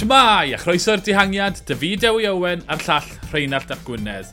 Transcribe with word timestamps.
Shmai, 0.00 0.54
a 0.54 0.56
chroeso'r 0.56 1.02
dihangiad, 1.04 1.58
David 1.68 2.06
Ewy 2.08 2.24
Owen 2.30 2.62
a'r 2.72 2.80
llall 2.86 3.08
Rheinald 3.34 3.72
Ap 3.74 3.82
Gwynedd. 3.84 4.30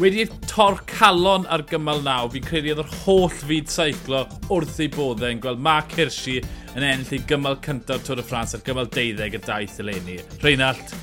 Wedi 0.00 0.22
tor 0.48 0.78
calon 0.88 1.44
ar 1.52 1.60
gymal 1.68 2.00
naw, 2.06 2.30
fi'n 2.32 2.46
credu 2.46 2.70
oedd 2.72 2.80
yr 2.80 2.94
holl 3.02 3.34
fyd 3.34 3.68
seiclo 3.68 4.22
wrth 4.56 4.78
ei 4.80 4.88
boddau'n 4.94 5.42
gweld 5.44 5.60
Mark 5.60 5.92
Hirschi 5.98 6.38
yn 6.40 6.86
ennill 6.86 7.12
ei 7.18 7.20
gymal 7.28 7.58
cyntaf 7.66 8.00
Tôr 8.06 8.22
y 8.22 8.24
Ffrans 8.24 8.56
ar 8.56 8.64
gymal 8.64 8.88
deuddeg 8.96 9.36
y 9.36 9.42
daith 9.44 9.76
eleni. 9.84 10.16
Rheinald, 10.40 10.96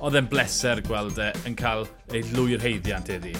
oedd 0.00 0.18
e'n 0.18 0.32
bleser 0.32 0.82
gweld 0.88 1.22
e 1.22 1.30
yn 1.46 1.54
cael 1.62 1.86
ei 2.10 2.24
lwy'r 2.32 2.66
heiddiant 2.66 3.14
iddi. 3.14 3.36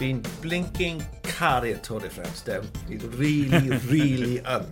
Fi'n 0.00 0.24
blinking 0.40 1.04
caru'r 1.28 1.84
Tôr 1.84 2.08
y 2.08 2.14
Ffrans, 2.14 2.40
dew. 2.48 2.64
Fi'n 2.88 3.04
really, 3.20 3.76
really 3.92 4.40
yn 4.46 4.64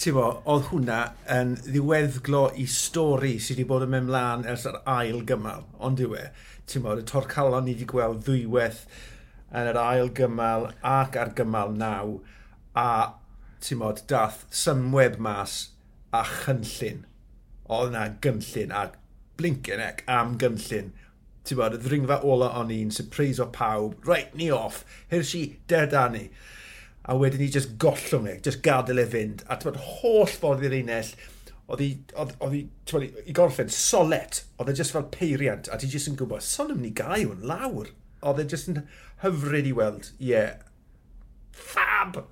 ti'n 0.00 0.14
bo, 0.16 0.26
oedd 0.48 0.70
hwnna 0.70 0.98
yn 1.34 1.50
ddiweddglo 1.66 2.46
i 2.56 2.62
stori 2.72 3.34
sydd 3.36 3.58
wedi 3.58 3.66
bod 3.68 3.82
yn 3.84 3.90
mynd 3.92 4.08
mlaen 4.08 4.46
ers 4.48 4.62
yr 4.70 4.78
ail 4.88 5.18
gymal, 5.28 5.66
ond 5.76 6.00
yw 6.00 6.14
e. 6.16 6.22
Ti'n 6.70 6.86
bo, 6.86 6.94
y 6.96 7.04
torcalon 7.10 7.66
ni 7.68 7.74
wedi 7.74 7.88
gweld 7.90 8.22
ddwywaith 8.24 8.86
yn 9.52 9.68
yr 9.74 9.78
ail 9.82 10.08
gymal 10.16 10.70
ac 10.88 11.18
ar 11.20 11.34
gymal 11.36 11.74
naw, 11.76 12.14
a 12.72 12.86
ti'n 13.60 13.82
bod, 13.82 14.00
dath 14.08 14.46
symweb 14.62 15.18
mas 15.20 15.58
a 16.16 16.22
chynllun. 16.30 17.04
Oedd 17.68 17.92
yna 17.92 18.06
gynllun 18.24 18.72
a 18.72 18.86
blinkin 19.36 19.84
ec 19.84 20.00
am 20.08 20.38
gynllun. 20.40 20.94
Ti'n 21.44 21.60
bod, 21.60 21.76
y 21.76 21.82
ddringfa 21.84 22.22
ola 22.24 22.48
o'n 22.62 22.72
i'n 22.72 22.94
surprise 22.94 23.44
o 23.44 23.50
pawb, 23.52 24.00
right 24.08 24.32
ni 24.32 24.48
off, 24.48 24.80
Hershey, 25.12 25.58
der 25.68 25.92
da 25.92 26.08
ni 26.08 26.30
a 27.10 27.16
wedyn 27.18 27.42
ni 27.42 27.50
just 27.50 27.76
gollwng 27.82 28.28
e, 28.30 28.36
just 28.44 28.62
gadael 28.62 29.02
e 29.02 29.06
fynd. 29.10 29.42
A 29.50 29.58
ti'n 29.58 29.78
holl 29.82 30.30
ffordd 30.30 30.62
i'r 30.68 30.76
unell, 30.78 31.10
oedd 31.70 31.82
hi, 31.82 32.60
i 33.26 33.34
gorffen, 33.34 33.70
solet, 33.74 34.44
oedd 34.58 34.70
e 34.70 34.76
just 34.78 34.94
fel 34.94 35.08
peiriant, 35.10 35.70
a 35.70 35.78
ti 35.78 35.90
just 35.90 36.10
yn 36.10 36.18
gwybod, 36.20 36.44
son 36.46 36.70
am 36.74 36.84
ni 36.84 36.92
gau 36.94 37.18
hwn 37.18 37.42
lawr. 37.50 37.90
Oedd 38.22 38.44
e 38.44 38.46
just 38.52 38.70
yn 38.70 38.84
hyfryd 39.24 39.70
i 39.70 39.74
weld, 39.74 40.12
ie, 40.20 40.30
yeah. 40.32 40.62
fab! 41.50 42.22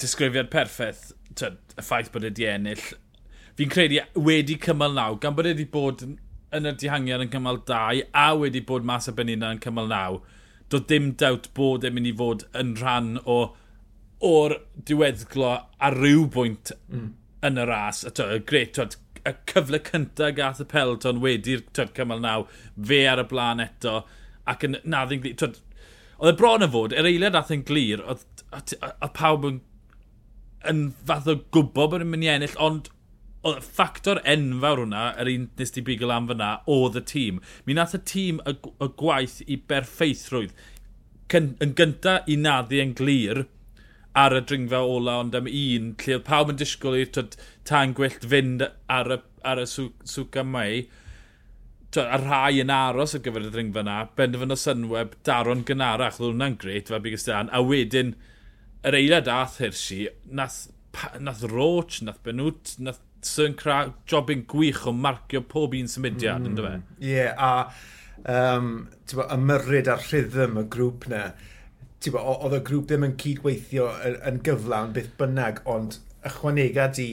Disgrifiad 0.00 0.50
perffaith, 0.50 1.12
y 1.38 1.82
ffaith 1.84 2.10
bod 2.14 2.26
e 2.26 2.34
di 2.34 2.50
ennill. 2.50 2.84
Fi'n 3.58 3.70
credu 3.70 4.00
e 4.00 4.06
wedi 4.18 4.58
cymal 4.62 4.96
naw, 4.96 5.18
gan 5.22 5.38
bod 5.38 5.46
e 5.46 5.54
wedi 5.54 5.70
bod 5.70 6.02
yn 6.08 6.68
y 6.68 6.74
dihangiad 6.80 7.22
yn 7.26 7.32
cymal 7.32 7.62
2, 7.68 8.06
a 8.10 8.28
wedi 8.38 8.66
bod 8.66 8.86
mas 8.88 9.06
y 9.10 9.14
benina 9.16 9.52
yn 9.54 9.60
cymal 9.62 9.90
naw, 9.92 10.22
doedd 10.72 10.88
dim 10.90 11.12
dawt 11.20 11.50
bod 11.56 11.84
e'n 11.84 11.96
mynd 11.96 12.10
i 12.10 12.14
fod 12.18 12.46
yn 12.58 12.74
rhan 12.80 13.14
o 13.24 13.38
o'r 14.22 14.54
diweddglo 14.88 15.52
ar 15.82 15.96
ryw 15.98 16.26
bwynt 16.34 16.72
mm. 16.88 17.08
yn 17.48 17.58
y 17.58 17.66
ras. 17.68 18.04
A 18.06 18.12
to, 18.14 18.28
gret, 18.46 18.78
to, 18.78 18.86
y 19.26 19.34
cyfle 19.50 19.80
cyntaf 19.86 20.36
gath 20.38 20.62
y 20.62 20.66
pelton 20.70 21.20
wedi'r 21.22 21.64
cymal 21.96 22.22
naw, 22.22 22.46
fe 22.90 23.02
ar 23.10 23.22
y 23.22 23.26
blaen 23.30 23.62
eto, 23.64 24.02
ac 24.48 24.66
yn 24.68 24.78
naddi'n 24.82 25.22
glir. 25.24 25.36
Twyd, 25.38 25.60
oedd 26.18 26.32
y 26.32 26.38
bron 26.38 26.66
y 26.66 26.70
fod, 26.70 26.96
yr 26.96 27.10
eiliad 27.10 27.38
ath 27.38 27.52
yn 27.54 27.66
glir, 27.66 28.02
oedd 28.06 28.76
pawb 29.18 29.46
yn, 29.48 29.60
yn 30.70 30.82
fath 31.06 31.30
o 31.30 31.38
gwybod 31.54 31.94
bod 31.96 32.06
yn 32.06 32.12
mynd 32.12 32.26
i 32.26 32.32
ennill, 32.36 32.58
ond 32.62 32.91
oedd 33.48 33.64
ffactor 33.66 34.20
enfawr 34.28 34.84
hwnna, 34.84 35.06
yr 35.18 35.30
un 35.32 35.48
nes 35.58 35.74
ti 35.74 35.82
bigol 35.86 36.14
am 36.14 36.28
fyna, 36.30 36.52
oedd 36.70 37.00
y 37.00 37.02
tîm. 37.10 37.40
Mi 37.66 37.74
nath 37.74 37.96
y 37.98 38.02
tîm 38.06 38.38
y, 38.46 38.54
y 38.54 38.88
gwaith 39.00 39.40
i 39.46 39.58
berffeithrwydd. 39.70 40.54
Cyn, 41.32 41.52
yn 41.64 41.74
gynta 41.78 42.20
i 42.30 42.36
naddu 42.38 42.78
yn 42.82 42.94
glir 42.98 43.44
ar 44.18 44.36
y 44.36 44.42
dringfa 44.46 44.82
ola 44.84 45.18
ond 45.22 45.36
am 45.38 45.48
un, 45.48 45.92
lle 46.04 46.16
oedd 46.18 46.26
pawb 46.26 46.52
yn 46.52 46.58
disgwyl 46.60 46.98
i'r 47.00 47.22
tan 47.68 47.94
gwyllt 47.96 48.26
fynd 48.28 48.66
ar 48.92 49.14
y, 49.16 49.20
ar 49.48 49.62
y 49.62 49.68
swca 49.68 50.44
mai. 50.46 50.84
A 51.98 52.16
rhai 52.20 52.60
yn 52.62 52.72
aros 52.72 53.16
ar 53.16 53.24
gyfer 53.24 53.48
y 53.48 53.52
ddringfa 53.52 53.82
yna, 53.82 53.96
benderfyn 54.16 54.54
o 54.54 54.56
synweb, 54.56 55.16
daron 55.26 55.64
gynarach, 55.68 56.20
oedd 56.20 56.30
hwnna'n 56.30 56.60
gret, 56.60 56.92
fe 56.92 57.00
bygus 57.04 57.26
dan, 57.26 57.50
a 57.52 57.60
wedyn 57.64 58.14
yr 58.86 58.96
eiliad 58.96 59.28
ath 59.28 59.58
Hirsi, 59.60 60.06
nath, 60.24 60.68
nath 61.20 61.42
Roach, 61.50 62.00
nath 62.06 62.22
Benwt, 62.24 62.78
nath 62.78 63.02
sy'n 63.26 63.56
cra... 63.58 63.78
jobyn 64.08 64.44
gwych 64.50 64.86
o 64.86 64.94
marcio 64.96 65.42
pob 65.48 65.76
un 65.78 65.90
symudiad, 65.90 66.42
mm. 66.42 66.50
ynddo 66.50 66.66
fe? 66.66 66.74
Ie, 67.00 67.16
yeah, 67.16 67.34
a 67.38 68.56
um, 68.56 68.72
bo, 69.14 69.26
ymyrryd 69.36 69.90
ar 69.92 70.04
rhythm 70.08 70.60
y 70.62 70.66
grŵp 70.76 71.08
na. 71.12 71.26
Oedd 72.02 72.56
y 72.58 72.62
grŵp 72.66 72.88
ddim 72.90 73.06
yn 73.06 73.18
cydweithio 73.20 73.90
yn 74.08 74.16
yn 74.30 74.40
gyflawn 74.46 74.94
beth 74.96 75.12
bynnag, 75.20 75.62
ond 75.70 76.00
ychwanega 76.26 76.88
di 76.94 77.08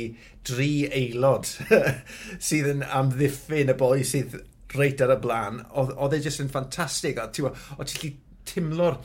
dri 0.45 0.87
aelod 0.87 1.49
sydd 2.47 2.71
yn 2.73 2.83
amddiffyn 2.85 3.73
y 3.73 3.77
boi 3.77 4.01
sydd 4.05 4.39
reit 4.77 5.01
ar 5.05 5.13
y 5.13 5.19
blaen. 5.21 5.61
Oedd 5.77 6.17
e 6.17 6.21
jyst 6.25 6.41
yn 6.43 6.51
ffantastig. 6.51 7.21
Oedd 7.21 7.93
ti'n 7.93 8.17
timlo'r 8.49 8.97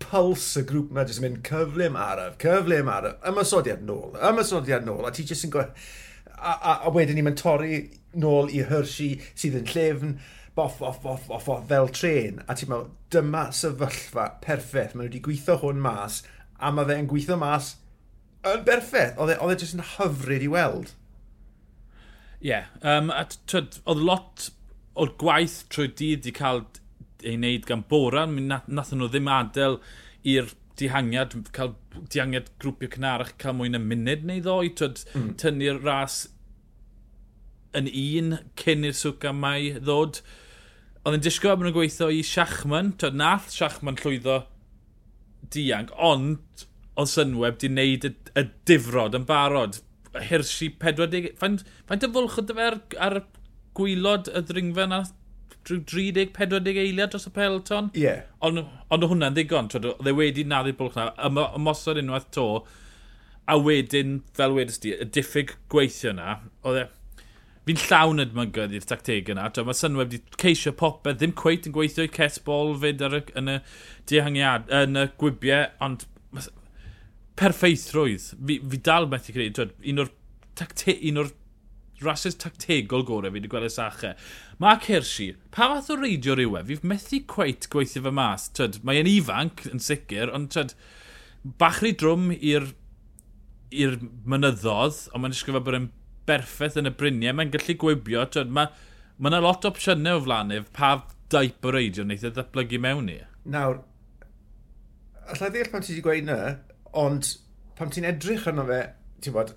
puls 0.00 0.48
y 0.60 0.64
grŵp 0.68 0.90
yma 0.92 1.04
jyst 1.08 1.20
yn 1.20 1.26
mynd 1.26 1.44
cyflym 1.46 1.96
araf, 2.00 2.36
cyflym 2.40 2.90
araf, 2.92 3.16
ymysodiad 3.28 3.84
nôl, 3.88 4.16
ymysodiad 4.30 4.84
nôl, 4.88 5.04
a 5.08 5.12
ti 5.14 5.24
jyst 5.28 5.48
yn 5.48 5.54
gweld 5.54 5.86
a, 6.36 6.52
a, 6.54 6.74
a 6.86 6.92
wedyn 6.94 7.18
ni'n 7.18 7.28
mynd 7.28 7.40
torri 7.40 7.80
nôl 8.16 8.52
i 8.52 8.62
Hershey 8.68 9.20
sydd 9.34 9.58
yn 9.60 9.70
llefn, 9.70 10.14
boff, 10.56 10.78
boff, 10.80 11.02
boff, 11.02 11.26
boff, 11.28 11.48
boff 11.48 11.66
fel 11.68 11.90
tren. 11.92 12.42
A 12.46 12.56
ti'n 12.56 12.72
meddwl, 12.72 12.92
dyma 13.12 13.48
sefyllfa 13.54 14.28
perffaith. 14.44 14.94
Mae 14.94 15.04
nhw 15.04 15.10
wedi 15.10 15.24
gweithio 15.24 15.58
hwn 15.62 15.82
mas, 15.84 16.22
a 16.56 16.72
mae 16.72 16.88
fe'n 16.88 17.10
gweithio 17.10 17.36
mas 17.40 17.74
yn 18.46 18.64
berffaith. 18.66 19.18
Oedd 19.20 19.34
e 19.34 19.38
e 19.40 19.58
jyst 19.60 19.76
yn 19.76 19.84
hyfryd 19.96 20.46
i 20.46 20.50
weld. 20.52 20.94
Ie, 22.40 22.52
yeah, 22.52 22.72
um, 22.84 23.12
oedd 23.12 24.02
lot 24.02 24.50
o'r 24.96 25.12
gwaith 25.20 25.62
trwy 25.72 25.88
dydd 25.98 26.28
i 26.30 26.34
cael 26.36 26.64
ei 27.26 27.36
wneud 27.36 27.66
gan 27.68 27.84
Boran, 27.90 28.34
mi 28.36 28.44
nath 28.46 28.92
nhw 28.92 29.08
ddim 29.10 29.28
adael 29.32 29.80
i'r 30.26 30.52
dihangiad, 30.80 31.36
cael 31.56 31.74
dihangiad 32.12 32.50
grwpio 32.62 32.90
cynarach, 32.92 33.34
cael 33.40 33.56
mwy 33.58 33.72
na 33.72 33.80
munud 33.82 34.26
neu 34.28 34.42
ddoi, 34.44 34.72
twyd, 34.78 35.02
mm. 35.14 35.30
tynnu'r 35.42 35.80
ras 35.84 36.24
yn 37.76 37.88
un 37.90 38.36
cyn 38.60 38.86
i'r 38.88 38.96
swc 38.96 39.18
swca 39.18 39.32
mai 39.36 39.72
ddod. 39.78 40.20
Oedd 41.06 41.18
yn 41.18 41.24
disgo 41.24 41.52
bod 41.54 41.66
nhw'n 41.66 41.76
gweithio 41.76 42.10
i 42.12 42.22
Siachman, 42.26 42.94
twyd, 43.00 43.18
nath 43.20 43.50
Siachman 43.54 43.98
llwyddo 44.00 44.40
diang, 45.54 45.90
ond 45.96 46.66
oedd 46.96 47.12
Synweb 47.12 47.60
di 47.60 47.70
wneud 47.70 48.08
y, 48.08 48.12
y 48.36 48.46
difrod 48.68 49.16
yn 49.18 49.26
barod. 49.28 49.80
Hirsi 50.28 50.70
40... 50.80 51.32
Faint, 51.40 51.66
faint 51.88 52.06
y 52.06 52.12
fwlch 52.12 52.40
o 52.40 52.46
dyfer 52.48 52.80
ar 53.04 53.20
gwylod 53.76 54.30
y 54.32 54.42
ddringfa 54.48 54.88
na 54.88 55.02
drwy 55.66 56.08
30-40 56.14 56.80
eiliad 56.82 57.12
dros 57.12 57.28
y 57.28 57.32
pelton. 57.34 57.90
Ie. 57.94 58.04
Yeah. 58.06 58.26
Ond 58.46 58.64
on 58.94 59.06
hwnna'n 59.10 59.36
ddigon, 59.36 59.70
twyd, 59.72 59.88
oedd 59.92 60.10
e 60.10 60.14
wedi 60.16 60.46
naddu 60.48 60.74
bwlch 60.78 60.98
na, 60.98 61.10
ymosod 61.26 62.00
unwaith 62.02 62.28
to, 62.36 62.46
a 63.46 63.56
wedyn, 63.62 64.20
fel 64.36 64.54
wedys 64.56 64.80
di, 64.82 64.94
y 64.94 65.06
diffyg 65.14 65.54
gweithio 65.72 66.14
na, 66.16 66.40
oedd 66.66 66.82
e, 66.82 66.86
fi'n 67.66 67.80
llawn 67.82 68.22
edmygydd 68.22 68.74
i'r 68.78 68.86
tacteg 68.86 69.30
yna. 69.32 69.48
Mae 69.66 69.74
Sunweb 69.78 70.12
wedi 70.12 70.20
ceisio 70.38 70.72
popeth, 70.78 71.18
ddim 71.18 71.34
cweit 71.38 71.66
yn 71.66 71.74
gweithio 71.74 72.06
i 72.06 72.12
ces 72.14 72.38
bol 72.46 72.76
fyd 72.82 73.02
ar 73.02 73.18
y, 73.18 73.22
yn 73.38 73.56
y 73.56 73.56
dihangiad, 74.10 74.70
yn 74.82 75.00
y 75.02 75.08
gwibiau, 75.18 75.66
ond 75.82 76.06
perfeithrwydd. 77.36 78.30
Fi, 78.46 78.60
fi 78.70 78.80
dal 78.86 79.10
methu 79.10 79.34
credu, 79.34 79.56
twyd, 79.58 79.74
un 79.92 80.04
o'r, 80.04 80.12
tacte, 80.58 80.94
un 81.10 81.22
o'r 81.24 81.32
rhasys 82.02 82.36
tactegol 82.40 83.04
gorau 83.08 83.30
fi 83.30 83.38
wedi 83.38 83.50
gweld 83.52 83.68
y 83.68 83.72
sachau. 83.72 84.16
Mark 84.62 84.88
Hershey, 84.90 85.34
pa 85.54 85.68
fath 85.72 85.92
o 85.92 85.98
reidio 86.00 86.36
rhyw 86.36 86.58
e? 86.58 86.64
Fi'n 86.70 86.90
methu 86.92 87.22
cweit 87.32 87.68
gweithio 87.72 88.04
fy 88.06 88.12
mas. 88.18 88.48
Tyd, 88.56 88.80
mae 88.86 89.00
e'n 89.00 89.10
ifanc 89.10 89.64
yn 89.70 89.82
sicr, 89.82 90.32
ond 90.36 90.52
tyd, 90.54 90.74
bachri 91.60 91.94
drwm 91.96 92.30
i'r 92.36 92.72
i'r 93.76 93.96
mynyddodd, 94.28 95.06
ond 95.12 95.24
mae'n 95.24 95.34
disgwyl 95.34 95.62
bod 95.64 95.78
e'n 95.78 95.90
berffaith 96.28 96.78
yn 96.80 96.90
y 96.90 96.94
briniau. 97.00 97.36
Mae'n 97.38 97.52
gallu 97.54 97.78
gwybio, 97.82 98.26
tyd, 98.34 98.52
mae 98.52 98.70
ma 99.16 99.32
yna 99.32 99.40
lot 99.44 99.64
o 99.64 99.72
opsiynau 99.72 100.20
o 100.20 100.24
flanif 100.26 100.68
pa 100.76 100.96
daip 101.32 101.64
o 101.64 101.72
reidio 101.74 102.04
wneud 102.04 102.24
e 102.26 102.32
ddatblygu 102.36 102.80
mewn 102.82 103.08
i. 103.12 103.18
Nawr, 103.48 103.80
allai 105.32 105.50
ddeall 105.54 105.72
pan 105.72 105.84
ti 105.84 105.94
wedi 105.94 106.04
gweud 106.04 106.26
yna, 106.26 106.38
ond 106.96 107.32
pan 107.78 107.92
ti'n 107.92 108.08
edrych 108.08 108.46
arno 108.50 108.66
fe 108.68 108.80
ti'n 109.24 109.34
bod, 109.34 109.54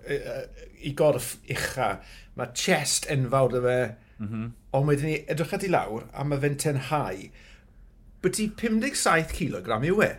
i 0.85 0.93
gorff 0.97 1.35
ucha, 1.49 1.91
mae 2.39 2.53
chest 2.57 3.07
enfawr 3.11 3.53
dy 3.53 3.61
fe, 3.65 3.77
mm 4.19 4.27
-hmm. 4.29 4.47
ond 4.77 4.89
wedyn 4.89 5.11
ni 5.11 5.19
edrych 5.27 5.53
at 5.57 5.67
i 5.67 5.71
lawr, 5.71 6.07
a 6.13 6.23
mae 6.23 6.41
fe'n 6.43 6.57
tenhau, 6.63 7.29
bod 8.23 8.35
ti 8.35 8.49
57 8.63 9.35
kg 9.35 9.79
yw 9.91 10.03
e. 10.05 10.11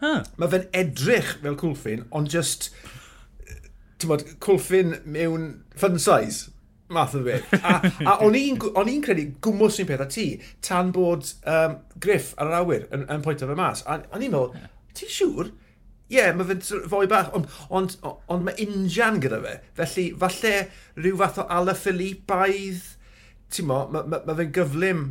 Huh. 0.00 0.22
Mae 0.36 0.52
fe'n 0.54 0.68
edrych 0.76 1.34
fel 1.42 1.58
cwlffin, 1.60 2.06
ond 2.10 2.32
just, 2.32 2.70
ti'n 3.98 4.12
bod, 4.12 4.24
cwlffin 4.40 4.96
mewn 5.04 5.50
fun 5.76 5.98
size 5.98 6.50
math 6.90 7.14
o 7.14 7.22
beth. 7.24 7.52
A, 7.62 7.78
a 8.10 8.16
o'n 8.26 8.36
i'n 8.36 9.02
credu 9.04 9.28
gwmwys 9.44 9.78
i'n 9.80 9.88
peth 9.88 10.04
a 10.04 10.08
ti, 10.10 10.26
tan 10.66 10.90
bod 10.94 11.28
um, 11.46 11.78
Griff 12.02 12.32
ar 12.36 12.50
yr 12.50 12.60
awyr 12.60 12.86
yn, 12.90 13.06
yn 13.06 13.24
pwynt 13.24 13.44
o 13.46 13.50
fe 13.50 13.56
mas. 13.58 13.84
A 13.86 14.00
o'n 14.10 14.24
i'n 14.26 14.32
meddwl, 14.34 14.70
ti'n 14.98 15.12
siŵr? 15.16 15.50
Sure? 15.50 15.69
Ie, 16.10 16.18
yeah, 16.18 16.32
mae 16.34 16.48
fe'n 16.48 16.62
fwy 16.90 17.06
bach, 17.10 17.30
ond 17.38 17.46
on, 17.70 17.88
on, 18.02 18.16
on 18.34 18.46
mae 18.48 18.58
injan 18.64 19.20
gyda 19.22 19.38
fe. 19.44 19.56
Felly, 19.78 20.06
falle 20.18 20.54
rhyw 20.98 21.18
fath 21.20 21.38
o 21.38 21.46
Ala 21.54 21.76
Filipaidd, 21.78 22.80
ti'n 23.54 23.68
mo, 23.70 23.84
mae 23.94 24.08
ma, 24.10 24.18
ma 24.26 24.36
fe'n 24.38 24.50
gyflym 24.56 25.04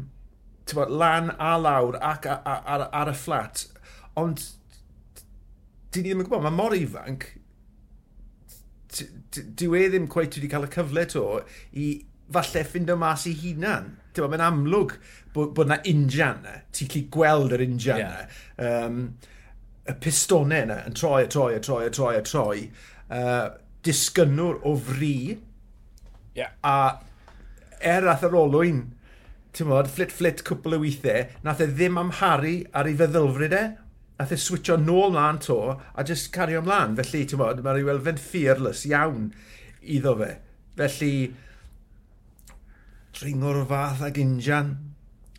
ti'n 0.67 0.79
mo, 0.79 0.87
lan 1.01 1.31
a 1.39 1.53
lawr 1.61 1.97
ac 2.03 2.27
a, 2.27 2.39
a, 2.43 2.57
ar, 2.75 2.87
ar 3.01 3.13
y 3.13 3.15
fflat. 3.17 3.63
Ond, 4.19 4.43
dyn 5.93 6.03
ni 6.03 6.11
ddim 6.11 6.25
yn 6.25 6.27
gwybod, 6.27 6.45
mae 6.45 6.57
mor 6.59 6.75
ifanc, 6.75 7.29
dyw 8.91 9.75
e 9.77 9.87
ddim 9.89 10.07
cweith 10.11 10.37
wedi 10.37 10.51
cael 10.51 10.67
y 10.67 10.71
cyfle 10.73 11.05
to 11.13 11.25
i 11.77 11.89
falle 12.33 12.63
ffind 12.65 12.91
o 12.93 12.97
mas 12.99 13.25
i 13.29 13.33
hunan. 13.39 13.95
Mae'n 14.19 14.43
amlwg 14.43 14.95
bod, 15.33 15.53
bod 15.55 15.69
na 15.69 15.79
injan 15.87 16.41
na. 16.43 16.57
Ti'n 16.75 16.89
gallu 16.91 17.05
gweld 17.13 17.55
yr 17.55 17.63
injan 17.63 18.01
yeah. 18.01 18.17
na. 18.57 18.71
Um, 18.85 19.03
y 19.89 19.95
pistonau 20.03 20.65
yna 20.67 20.83
yn 20.87 20.95
troi 20.97 21.23
a 21.25 21.29
troi 21.31 21.55
a 21.57 21.61
troi 21.63 21.83
a 21.87 21.91
troi 21.93 22.13
a 22.19 22.23
troi, 22.25 22.63
uh, 23.15 23.49
disgynnwr 23.85 24.59
o 24.67 24.75
fri, 24.77 25.39
yeah. 26.37 26.53
a 26.63 26.99
er 27.79 28.07
ath 28.11 28.25
yr 28.27 28.37
olwyn, 28.37 28.83
ti'n 29.55 29.69
modd, 29.69 29.89
flit-flit 29.91 30.43
cwpl 30.47 30.77
o 30.77 30.81
weithiau, 30.83 31.27
nath 31.45 31.63
e 31.63 31.69
ddim 31.71 31.99
amharu 32.01 32.55
ar 32.75 32.89
ei 32.89 32.97
feddylfryd 32.99 33.55
e, 33.55 33.63
nath 34.19 34.33
e 34.35 34.39
switcho 34.39 34.77
nôl 34.77 35.15
mlaen 35.15 35.39
to, 35.43 35.59
a 35.95 36.05
just 36.05 36.31
cario 36.35 36.61
ymlaen. 36.61 36.97
Felly, 36.99 37.23
ti'n 37.25 37.41
modd, 37.41 37.63
mae'r 37.65 37.79
rhyw 37.79 37.93
elfen 37.95 38.19
fearless 38.21 38.85
iawn 38.89 39.29
iddo 39.81 40.15
fe. 40.19 40.33
Felly, 40.79 41.13
dringo'r 43.15 43.63
fath 43.71 44.03
ag 44.05 44.19
injan. 44.21 44.75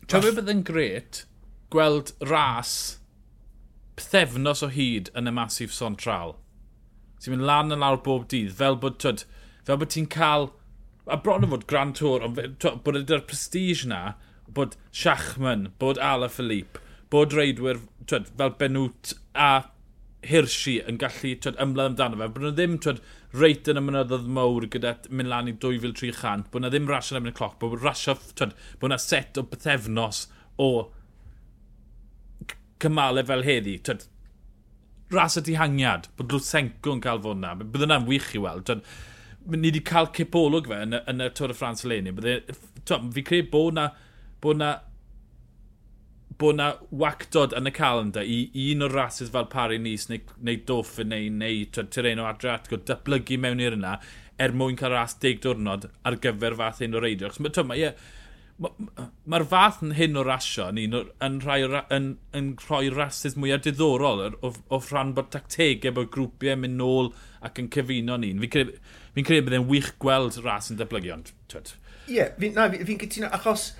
Tra 0.09 0.19
fe 0.25 0.33
bydd 0.35 0.51
yn 0.51 0.65
gret 0.67 1.23
gweld 1.71 2.11
ras 2.27 2.73
pthefnos 4.01 4.63
o 4.65 4.71
hyd 4.73 5.11
yn 5.17 5.29
y 5.29 5.35
masif 5.35 5.73
sontral. 5.75 6.35
Ti'n 7.21 7.35
mynd 7.35 7.47
lan 7.47 7.75
yn 7.75 7.83
lawr 7.83 8.01
bob 8.05 8.27
dydd, 8.31 8.53
fel 8.57 8.79
bod, 8.81 8.97
twyd, 9.01 9.25
fel 9.67 9.79
bod 9.81 9.93
ti'n 9.93 10.09
cael, 10.11 10.49
a 11.05 11.17
bron 11.17 11.45
o 11.45 11.49
fod 11.51 11.67
Grand 11.69 11.97
Tour, 11.97 12.23
ond 12.25 12.39
bod 12.85 12.97
ydy'r 12.97 13.25
prestige 13.29 13.89
na, 13.89 14.15
bod 14.49 14.77
Schachman, 14.91 15.69
bod 15.79 16.01
Ala 16.01 16.29
Philippe, 16.29 16.81
bod 17.13 17.35
reidwyr 17.37 17.81
twyd, 18.09 18.31
fel 18.37 18.55
Benwt 18.59 19.13
a 19.35 19.51
Hirschi 20.27 20.77
yn 20.85 20.99
gallu 21.01 21.33
twyd, 21.41 21.59
ymladd 21.61 21.93
amdano 21.93 22.19
fe, 22.21 22.29
bod 22.33 22.45
nhw 22.45 22.53
ddim 22.57 22.77
twyd, 22.85 23.01
reit 23.37 23.69
yn 23.71 23.79
y 23.79 23.85
mynyddodd 23.85 24.27
mawr 24.37 24.67
gyda 24.73 24.95
mynd 25.09 25.31
lan 25.31 25.49
i 25.51 25.55
2,300, 25.65 26.49
bod 26.53 26.65
nhw 26.65 26.73
ddim 26.73 26.89
rasio 26.89 27.21
yn 27.21 27.31
y 27.31 27.35
cloc, 27.37 27.57
bod 27.61 27.77
rasio, 27.81 28.17
twyd, 28.37 28.57
bod 28.81 28.93
na 28.93 28.99
set 29.01 29.39
o 29.41 29.45
bythefnos 29.53 30.25
o 30.61 30.71
cymalau 32.81 33.25
fel 33.29 33.45
heddi. 33.47 33.77
Tyd, 33.85 34.05
ras 35.11 35.37
y 35.39 35.45
dihangiad, 35.47 36.11
bod 36.17 36.35
Lwtsenko 36.35 36.97
yn 36.97 37.01
cael 37.03 37.23
fod 37.23 37.39
yna. 37.39 37.55
Bydd 37.61 37.87
yna'n 37.87 38.07
wych 38.09 38.31
i 38.37 38.43
weld. 38.43 38.67
Tyd, 38.69 38.85
ni 39.51 39.67
wedi 39.69 39.81
cael 39.85 40.11
cipolwg 40.15 40.69
fe 40.71 40.83
yn, 40.85 40.99
yn 41.01 41.25
y 41.25 41.31
Tôr 41.37 41.53
y 41.53 41.57
Ffrans 41.57 41.85
eleni. 41.87 42.13
E, 42.21 42.39
Fi 42.81 43.21
credu 43.21 43.51
bod 43.51 43.75
na, 43.77 43.91
bod 44.41 44.57
na 44.57 44.71
bod 46.41 46.57
na 46.57 46.71
wactod 46.89 47.53
yn 47.57 47.69
y 47.69 47.73
calendar 47.75 48.25
i, 48.25 48.39
un 48.71 48.85
o'r 48.87 48.95
rases 48.97 49.29
fel 49.33 49.45
Pari 49.51 49.77
Nis 49.81 50.07
neu, 50.09 50.23
neu 50.41 50.57
Dauphin 50.65 51.11
neu, 51.13 51.27
neu 51.29 51.67
Tireno 51.69 52.25
Adriatico 52.25 52.79
datblygu 52.81 53.37
mewn 53.41 53.61
i'r 53.61 53.77
yna 53.77 53.97
er 54.41 54.55
mwyn 54.57 54.79
cael 54.79 54.95
ras 54.95 55.13
deg 55.21 55.41
diwrnod 55.43 55.85
ar 56.07 56.17
gyfer 56.23 56.57
fath 56.57 56.81
un 56.85 56.97
o'r 56.97 57.05
reidio. 57.05 57.29
Mae 57.37 57.77
yeah, 57.83 58.09
Mae'r 58.59 59.45
fath 59.49 59.81
yn 59.85 59.95
hyn 59.97 60.19
o 60.19 60.23
rasio 60.27 60.67
yn, 60.69 60.81
un, 60.83 61.11
yn, 61.23 61.37
rhai, 61.45 61.61
yn, 61.93 62.09
yn 62.37 62.51
rhoi 62.61 62.89
rasis 62.93 63.37
mwyaf 63.39 63.63
diddorol 63.65 64.25
o, 64.29 64.51
o 64.51 64.81
rhan 64.89 65.15
bod 65.17 65.31
tactegau 65.33 65.95
bod 65.97 66.11
grwpiau 66.13 66.59
mynd 66.61 66.77
nôl 66.81 67.11
ac 67.45 67.61
yn 67.61 67.71
cyfuno 67.73 68.19
ni. 68.21 68.33
Fi'n 68.43 68.53
credu, 68.55 68.75
fi 69.15 69.25
credu 69.27 69.47
bydd 69.47 69.57
e'n 69.61 69.69
wych 69.71 69.93
gweld 70.03 70.41
ras 70.45 70.69
yn 70.73 70.81
deblygu, 70.81 71.13
ond... 71.15 71.33
Ie, 71.55 72.17
yeah, 72.17 72.35
fi'n 72.37 72.57
fi, 72.57 72.83
fi 72.87 72.99
cytuno, 73.05 73.31
achos 73.33 73.71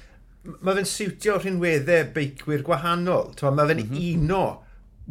mae 0.62 0.78
fe'n 0.80 0.90
siwtio 0.90 1.38
rhinweddau 1.38 2.10
beicwyr 2.16 2.66
gwahanol. 2.66 3.32
Mae 3.42 3.70
fe'n 3.70 3.84
mm 3.84 3.92
-hmm. 3.92 4.26
uno 4.26 4.44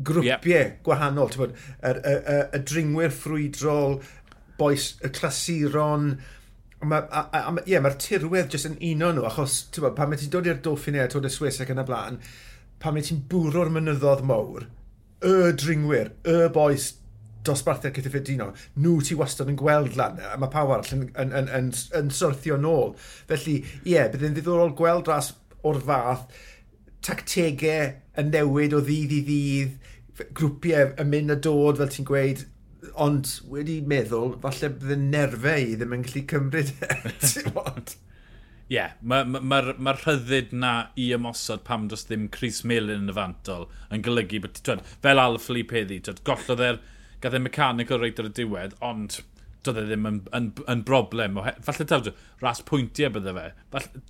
grwpiau 0.07 0.65
yep. 0.65 0.81
gwahanol. 0.87 1.31
Y, 1.39 1.51
y, 1.87 1.95
y, 2.17 2.41
y 2.57 2.63
dringwyr 2.67 3.15
ffrwydrol, 3.15 4.01
boes 4.61 4.93
y 5.05 5.13
clasuron, 5.15 6.15
Ma, 6.81 7.03
a, 7.13 7.27
a, 7.37 7.53
ie, 7.69 7.77
mae'r 7.83 7.97
tirwedd 8.01 8.55
jyst 8.55 8.71
yn 8.71 8.79
uno 8.95 9.11
nhw, 9.13 9.27
achos 9.29 9.57
bod, 9.77 9.93
pan 9.99 10.09
mae 10.09 10.21
ti'n 10.21 10.31
dod 10.33 10.47
i'r 10.49 10.63
Dauphiné 10.65 11.03
a 11.03 11.11
Tod 11.13 11.27
y 11.29 11.33
Swiss 11.33 11.61
ac 11.61 11.73
yn 11.75 11.83
y 11.83 11.85
blaen, 11.85 12.17
pan 12.81 12.97
mae 12.97 13.05
ti'n 13.05 13.21
bwro'r 13.29 13.69
mynyddodd 13.75 14.23
mawr, 14.25 14.65
y 15.21 15.35
dringwyr, 15.61 16.15
y 16.25 16.39
boes 16.55 16.87
dosbarthiad 17.45 17.97
cyffredinol, 17.97 18.55
nhw 18.81 18.95
ti 19.05 19.17
wastad 19.17 19.51
yn 19.53 19.59
gweld 19.61 19.99
lan, 20.01 20.21
a 20.25 20.39
mae 20.41 20.53
pawb 20.53 20.73
arall 20.77 20.95
yn, 20.97 21.05
yn, 21.21 21.35
yn, 21.37 21.51
yn, 21.59 21.69
yn 22.01 22.11
syrthio 22.17 22.57
nôl. 22.61 22.95
Felly, 23.29 23.59
ie, 23.83 23.95
yeah, 23.95 24.09
bydd 24.13 24.25
yn 24.31 24.39
ddiddorol 24.39 24.73
gweld 24.77 25.09
ras 25.13 25.35
o'r 25.69 25.81
fath, 25.85 26.27
tactegau 27.05 27.93
yn 28.21 28.33
newid 28.33 28.77
o 28.77 28.81
ddydd 28.85 29.17
i 29.17 29.21
ddydd, 29.29 29.77
grwpiau 30.37 30.95
yn 31.01 31.13
mynd 31.13 31.37
a 31.37 31.39
dod, 31.49 31.81
fel 31.81 31.93
ti'n 31.93 32.09
gweud, 32.09 32.45
ond 32.95 33.33
wedi 33.51 33.81
meddwl, 33.87 34.37
falle 34.43 34.71
bydd 34.77 34.95
y 34.95 35.01
nerfau 35.01 35.67
i 35.73 35.75
ddim 35.79 35.97
yn 35.97 36.07
gallu 36.07 36.23
cymryd 36.33 36.73
e. 36.87 36.95
Ie, 38.71 38.77
yeah, 38.77 38.93
mae'r 39.03 39.27
ma, 39.27 39.41
ma, 39.43 39.59
ma 39.83 39.93
rhyddid 39.97 40.53
na 40.55 40.73
i 41.01 41.09
ymosod 41.17 41.65
pam 41.67 41.89
does 41.91 42.05
ddim 42.07 42.29
Chris 42.31 42.61
Millen 42.63 43.09
yn 43.09 43.11
y 43.11 43.17
fantol 43.17 43.67
yn 43.91 44.05
golygu 44.07 44.39
bod, 44.45 44.61
twed, 44.63 44.85
fel 45.03 45.19
Al 45.19 45.41
Philippe 45.43 45.75
heddi, 45.75 45.99
twed, 46.07 46.23
gollodd 46.29 46.63
e'r, 46.63 46.79
gath 47.25 47.35
e'r 47.35 47.43
mechanic 47.43 47.91
o 47.91 47.99
reit 47.99 48.23
ar 48.23 48.29
y 48.29 48.33
diwedd, 48.39 48.77
ond 48.87 49.19
doedd 49.67 49.83
e 49.83 49.85
ddim 49.89 50.07
yn, 50.07 50.21
yn, 50.37 50.47
yn 50.71 50.85
broblem. 50.87 51.41
Falle 51.67 51.89
tawd, 51.91 52.13
ras 52.45 52.63
pwyntiau 52.69 53.11
bydde 53.17 53.35
fe. 53.37 53.49
Falle, 53.75 54.05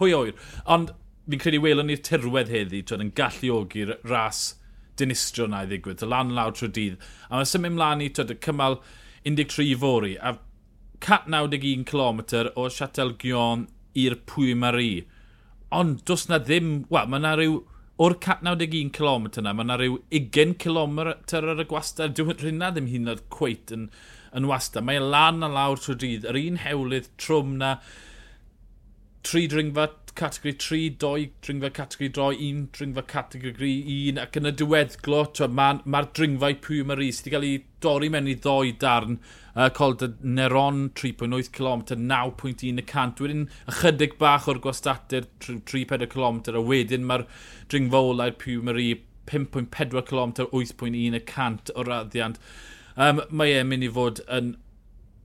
pwy 0.00 0.16
oer. 0.16 0.32
Ond 0.64 0.94
fi'n 1.28 1.42
credu 1.44 1.60
welon 1.62 1.90
ni'r 1.90 2.00
tirwedd 2.06 2.50
heddi, 2.54 2.80
twed, 2.86 3.04
yn 3.04 3.12
galluogi'r 3.20 3.98
ras 4.08 4.42
dinistrio 4.98 5.46
na 5.50 5.64
i 5.64 5.70
ddigwydd, 5.70 6.04
y 6.04 6.08
lan 6.10 6.34
lawr 6.36 6.54
trwy 6.56 6.70
dydd. 6.76 7.08
A 7.28 7.36
mae'n 7.36 7.50
symud 7.50 7.76
mlaen 7.76 8.04
i 8.04 8.10
twyd, 8.14 8.36
cymal 8.44 8.80
13 9.28 9.76
fori, 9.80 10.16
a 10.18 10.36
91 11.00 11.84
km 11.88 12.20
o 12.56 12.68
Chatel 12.68 13.14
Gion 13.20 13.66
i'r 13.98 14.16
Pwy 14.28 14.54
Marie. 14.54 15.04
Ond 15.72 16.04
dos 16.04 16.28
na 16.28 16.38
ddim, 16.42 16.84
wel, 16.90 17.08
mae 17.08 17.22
na 17.22 17.34
rhyw, 17.38 17.60
o'r 18.00 18.16
91 18.20 18.92
km 18.96 19.28
yna, 19.40 19.54
mae 19.56 19.68
na 19.68 19.78
rhyw 19.80 19.98
20 20.10 20.56
km 20.60 21.00
ar 21.06 21.50
y 21.54 21.66
gwastad. 21.70 22.16
Dwi'n 22.16 22.38
rhywna 22.40 22.72
ddim 22.74 22.88
hyn 22.90 23.12
o'r 23.12 23.24
cweit 23.32 23.72
yn, 23.76 23.88
yn 24.36 24.48
wastad. 24.50 24.86
Mae 24.86 25.00
e 25.00 25.04
lan 25.04 25.44
a 25.46 25.50
lawr 25.52 25.80
trwy 25.80 25.98
dydd, 26.02 26.28
yr 26.30 26.40
un 26.40 26.60
hewlydd 26.64 27.10
trwm 27.20 27.56
na, 27.60 27.74
tri 29.26 29.46
dringfa 29.52 29.86
categori 30.14 30.52
3, 30.58 30.96
2 30.98 31.30
dringfa 31.46 31.70
categori 31.70 32.10
2, 32.18 32.36
1 32.46 32.68
dringfa 32.76 33.02
categori 33.12 33.72
1 33.94 34.20
ac 34.22 34.38
yn 34.40 34.50
y 34.50 34.52
diweddglo 34.60 35.22
mae'r 35.58 35.82
ma, 35.84 36.02
dringfau 36.18 36.56
pwy 36.66 36.80
mae'r 36.86 37.02
is 37.06 37.20
wedi 37.20 37.34
cael 37.34 37.46
ei 37.48 37.58
dorri 37.84 38.10
mewn 38.12 38.30
i 38.30 38.36
ddoi 38.36 38.72
darn 38.84 39.18
uh, 39.54 39.68
cold 39.76 40.04
Neron 40.22 40.88
3.8 41.00 41.52
km 41.56 41.84
9.1 41.92 42.82
y 42.82 42.86
cant. 42.94 43.22
Wedyn 43.24 43.46
ychydig 43.72 44.16
bach 44.20 44.48
o'r 44.50 44.62
gwastadur 44.64 45.28
3-4 45.46 46.08
km 46.14 46.42
a 46.54 46.64
wedyn 46.72 47.06
mae'r 47.10 47.26
dringfa 47.72 48.04
olau'r 48.12 48.36
pwy 48.40 48.58
mae'r 48.66 48.82
5.4 49.30 50.06
km 50.10 50.34
8.1 50.48 51.20
y 51.20 51.24
cant 51.28 51.74
o 51.76 51.86
raddiant 51.86 52.40
um, 52.96 53.22
mae 53.30 53.60
e'n 53.60 53.70
mynd 53.70 53.86
i 53.86 53.92
fod 53.94 54.24
yn 54.28 54.56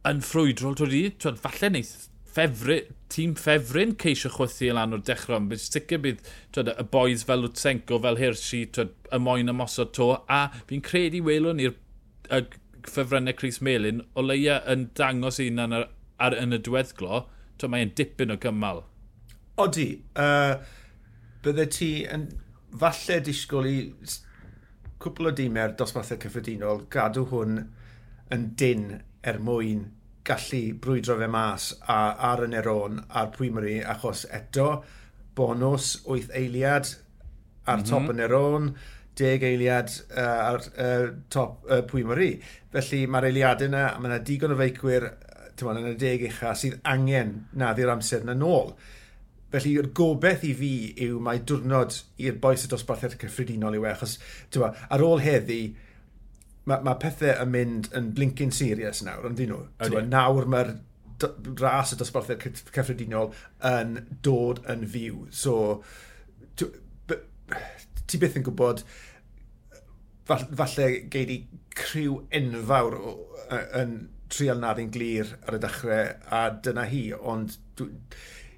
yn 0.06 0.20
ffrwydrol, 0.22 0.76
dwi'n 0.78 1.40
falle 1.42 1.72
wneud 1.72 1.94
ffefryn, 2.36 2.92
tîm 3.12 3.36
ffefryn 3.40 3.96
ceisio 4.02 4.32
chwythu 4.34 4.72
lan 4.76 4.96
o'r 4.96 5.04
dechrau, 5.08 5.40
ond 5.40 5.52
bydd 5.52 5.64
sicr 5.64 6.02
bydd 6.04 6.22
twyd, 6.56 6.72
y 6.76 6.86
boys 6.92 7.24
fel 7.28 7.46
Lutsenko, 7.46 8.00
fel 8.04 8.20
Hirschi, 8.20 8.66
twyd, 8.76 8.92
y 9.16 9.20
moyn 9.24 9.52
ymosod 9.54 9.94
to, 9.96 10.10
a 10.28 10.42
fi'n 10.70 10.84
credu 10.86 11.24
welwn 11.26 11.62
ni'r 11.62 11.78
ffefrynnau 12.86 13.38
Chris 13.40 13.62
Melin 13.64 14.04
o 14.16 14.26
leia 14.26 14.60
yn 14.72 14.90
dangos 15.00 15.40
un 15.44 15.64
ar, 15.64 15.88
ar, 16.20 16.38
yn 16.42 16.58
y 16.58 16.62
diweddglo, 16.68 17.24
twyd, 17.56 17.72
mae'n 17.72 17.96
dipyn 17.98 18.36
o 18.36 18.40
gymal. 18.42 18.84
Odi, 19.64 19.90
uh, 20.20 20.60
bydde 21.46 21.70
ti 21.72 21.90
yn 22.12 22.28
falle 22.76 23.22
disgwyl 23.24 23.70
i 23.70 23.78
cwpl 25.00 25.30
o 25.30 25.36
dîmau'r 25.38 25.76
dosbarthau 25.80 26.20
cyffredinol 26.20 26.84
gadw 26.92 27.24
hwn 27.32 27.62
yn 28.36 28.50
dyn 28.60 28.90
er 29.24 29.40
mwyn 29.40 29.86
gallu 30.26 30.62
brwydro 30.82 31.18
fe 31.20 31.30
mas 31.32 31.70
a, 31.82 32.00
ar 32.32 32.44
y 32.46 32.50
Neron 32.52 33.02
a'r 33.10 33.32
Pwymri 33.36 33.78
achos 33.94 34.26
eto 34.34 34.70
bonus 35.38 35.92
8 36.06 36.34
eiliad 36.40 36.90
ar 37.66 37.78
mm 37.78 37.84
-hmm. 37.84 37.90
top 37.90 38.10
y 38.10 38.18
Neron 38.20 38.74
10 39.16 39.44
eiliad 39.50 39.90
uh, 40.18 40.50
ar 40.50 40.60
uh, 40.60 41.08
top 41.30 41.66
uh, 41.70 41.82
Pwymri 41.92 42.32
felly 42.74 43.06
mae'r 43.08 43.30
eiliadau 43.30 43.70
yna 43.70 43.86
mae 44.00 44.12
yna 44.12 44.20
digon 44.32 44.56
o 44.56 44.60
feicwyr 44.60 45.10
yn 45.62 45.88
y 45.94 45.96
deg 45.96 46.28
ucha 46.30 46.56
sydd 46.56 46.82
angen 46.84 47.34
naddi'r 47.54 47.94
amser 47.94 48.26
yna 48.26 48.36
nôl 48.36 48.76
Felly, 49.56 49.76
yw'r 49.78 49.92
gobeith 49.96 50.42
i 50.44 50.52
fi 50.58 50.70
yw 51.06 51.20
mae 51.24 51.40
diwrnod 51.48 51.94
i'r 52.20 52.40
boes 52.44 52.66
y 52.66 52.70
dosbarthiad 52.72 53.14
cyffredinol 53.22 53.78
i 53.78 53.80
we, 53.80 53.88
achos, 53.88 54.18
tywa, 54.52 54.72
ar 54.92 55.04
ôl 55.06 55.22
heddi, 55.24 55.60
mae 56.70 56.86
ma 56.86 56.96
pethau 57.02 57.36
yn 57.44 57.52
mynd 57.54 57.90
yn 57.98 58.12
blinking 58.18 58.54
serious 58.56 59.04
nawr, 59.06 59.28
ond 59.30 59.38
dyn 59.40 59.52
nhw. 59.54 59.64
Okay. 59.80 60.06
Nawr 60.10 60.48
mae'r 60.50 60.76
ras 61.62 61.94
y 61.94 62.00
dosbarthau 62.00 62.40
cyffredinol 62.42 63.32
yn 63.70 64.00
dod 64.26 64.64
yn 64.72 64.86
fyw. 64.92 65.26
So, 65.32 65.84
ti 66.58 68.20
byth 68.22 68.40
yn 68.40 68.46
gwybod 68.48 68.84
falle 70.26 70.90
geid 71.14 71.32
i 71.32 71.40
criw 71.78 72.20
enfawr 72.34 72.98
yn 73.78 73.96
trial 74.34 74.62
nad 74.62 74.82
yn 74.82 74.90
glir 74.94 75.36
ar 75.46 75.58
y 75.58 75.62
dechrau 75.62 76.16
a 76.34 76.42
dyna 76.66 76.88
hi, 76.90 77.04
ond 77.14 77.58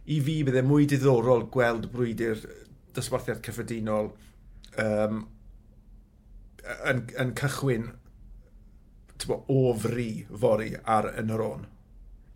i 0.08 0.22
fi 0.24 0.38
bydde 0.48 0.64
mwy 0.64 0.88
diddorol 0.88 1.50
gweld 1.52 1.90
brwydi'r 1.92 2.40
dosbarthiad 2.96 3.44
cyffredinol 3.46 4.14
um, 4.80 5.26
yn, 6.90 7.06
yn 7.20 7.34
cychwyn 7.38 7.90
bo, 9.28 9.42
o 9.50 9.74
fri 9.78 10.26
fori 10.30 10.74
ar 10.86 11.10
yn 11.18 11.34
yr 11.34 11.44
on. 11.44 11.66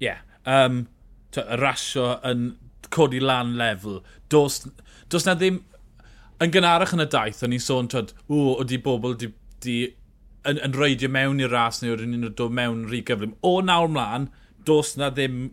Ie. 0.01 0.07
Yeah. 0.09 0.21
Um, 0.45 0.85
y 1.37 1.57
rasio 1.61 2.15
yn 2.27 2.55
codi 2.91 3.21
lan 3.21 3.55
lefel. 3.59 4.01
Dos, 4.29 4.63
dos 5.09 5.27
na 5.27 5.37
ddim... 5.37 5.61
Yn 6.41 6.49
gynharach 6.49 6.95
yn 6.95 7.03
y 7.03 7.05
daith, 7.05 7.43
o'n 7.45 7.53
i'n 7.53 7.61
sôn, 7.61 7.87
twyd, 7.91 8.15
o, 8.25 8.55
o 8.57 8.63
di 8.65 8.79
bobl 8.81 9.13
di, 9.21 9.27
di 9.61 9.75
yn, 10.49 10.57
yn 10.57 10.73
reidio 10.73 11.11
mewn 11.13 11.43
i'r 11.43 11.53
ras 11.53 11.83
neu 11.83 11.93
oedden 11.93 12.15
ni'n 12.15 12.31
dod 12.33 12.55
mewn 12.57 12.87
rhy 12.89 13.03
gyflym. 13.05 13.35
O 13.45 13.59
nawr 13.61 13.91
mlaen, 13.93 14.25
dos 14.65 14.95
na 14.97 15.11
ddim 15.13 15.51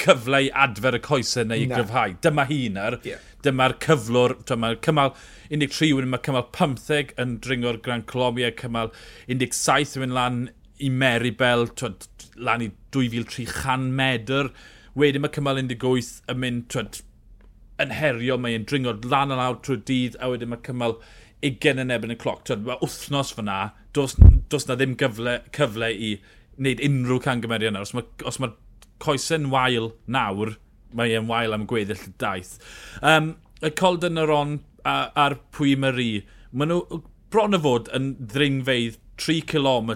cyfle 0.00 0.40
i 0.46 0.48
adfer 0.64 0.96
y 0.96 1.02
coesau 1.04 1.46
neu 1.48 1.64
i 1.64 1.68
gryfhau. 1.70 2.14
Dyma 2.24 2.46
hi 2.48 2.62
nawr. 2.72 2.98
Yeah. 3.06 3.20
Dyma'r 3.44 3.76
cyflwr, 3.80 4.36
dyma'r 4.48 4.80
cymal 4.84 5.14
13 5.50 5.94
wedyn 5.96 6.12
mae 6.12 6.24
cymal 6.26 6.46
15 6.56 7.14
yn 7.20 7.36
dringo'r 7.44 7.80
Gran 7.84 8.04
Colombia, 8.08 8.50
cymal 8.56 8.92
17 9.28 9.96
yn 9.96 10.04
mynd 10.04 10.16
lan 10.16 10.40
i 10.80 10.90
Meribel, 10.92 11.68
twyd, 11.76 12.08
lan 12.36 12.64
i 12.64 12.70
2300 12.96 13.88
medr. 14.00 14.50
Wedyn 14.98 15.24
mae 15.24 15.34
cymal 15.36 15.60
18 15.62 16.12
yn 16.32 16.42
mynd 16.42 16.68
twyd, 16.72 17.00
yn 17.80 17.94
herio, 17.96 18.36
mae'n 18.40 18.66
dringo 18.68 18.96
lan 19.08 19.32
a 19.32 19.40
lawr 19.40 19.60
trwy 19.64 19.80
dydd, 19.88 20.18
a 20.20 20.28
wedyn 20.32 20.52
mae 20.52 20.64
cymal 20.66 20.98
20 21.46 21.84
yn 21.86 21.94
ebyn 21.96 22.14
y 22.14 22.18
cloc. 22.20 22.44
Twyd, 22.48 22.66
mae 22.68 22.80
wythnos 22.84 23.32
fyna, 23.36 23.60
dos, 23.96 24.16
dos 24.52 24.68
na 24.68 24.76
ddim 24.76 24.96
gyfle, 25.00 25.40
cyfle 25.56 25.92
i 25.92 26.16
wneud 26.60 26.82
unrhyw 26.84 27.22
cangymeriad 27.24 27.74
nawr. 27.76 27.88
Os 27.88 27.96
mae, 27.96 28.08
os 28.28 28.40
mae 28.42 28.52
coesau'n 29.02 29.50
wael 29.52 29.92
nawr, 30.10 30.56
mae 30.96 31.14
e'n 31.16 31.30
wael 31.30 31.54
am 31.56 31.66
gweddill 31.70 32.08
y 32.08 32.12
daith. 32.20 32.56
Um, 33.02 33.34
y 33.62 33.70
cold 33.76 34.04
yn 34.06 34.20
yr 34.20 34.32
on 34.34 34.58
a'r 34.84 35.36
pwy 35.54 35.76
mari, 35.78 36.12
maen 36.52 36.72
nhw 36.72 37.00
bron 37.30 37.56
o 37.56 37.60
fod 37.62 37.90
yn 37.96 38.14
ddringfeidd 38.32 38.98
3 39.20 39.42
km 39.50 39.92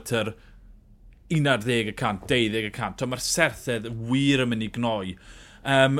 11 1.32 1.90
y 1.90 1.94
cant, 1.96 2.26
12 2.30 2.68
y 2.68 2.72
cant. 2.74 3.02
Mae'r 3.08 3.22
serthedd 3.24 3.88
wir 4.10 4.44
yn 4.44 4.52
mynd 4.52 4.66
i 4.66 4.70
gnoi. 4.74 5.14
Um, 5.64 5.98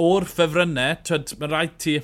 o'r 0.00 0.26
ffefrynnau, 0.28 0.98
twed, 1.06 1.36
mae 1.40 1.52
rhaid 1.52 1.78
ti... 1.84 1.98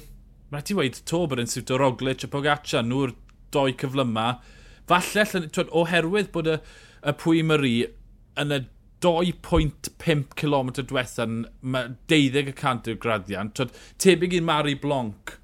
Mae 0.50 0.58
rhaid 0.58 0.66
ti 0.66 0.74
weid 0.74 0.96
to 1.06 1.22
bod 1.30 1.38
yn 1.38 1.50
siwt 1.50 1.70
o 1.70 1.78
Roglic 1.78 2.24
a 2.26 2.28
Pogaccia, 2.30 2.82
nhw'r 2.82 3.14
doi 3.54 3.70
cyflyma. 3.80 4.28
Falle, 4.90 5.24
twyd, 5.46 5.70
oherwydd 5.78 6.30
bod 6.34 6.50
y, 6.50 6.56
y 7.06 7.14
pwy 7.22 7.42
mari 7.46 7.74
yn 8.40 8.54
y 8.56 8.60
2.5 9.00 10.34
km 10.36 10.72
diwethaf, 10.80 11.36
mae 11.62 11.94
12 12.12 12.52
yw'r 12.92 13.00
graddiant. 13.00 13.54
Twyd, 13.56 13.72
tebyg 14.02 14.36
i'n 14.36 14.46
Mari 14.48 14.76
Blanc, 14.80 15.36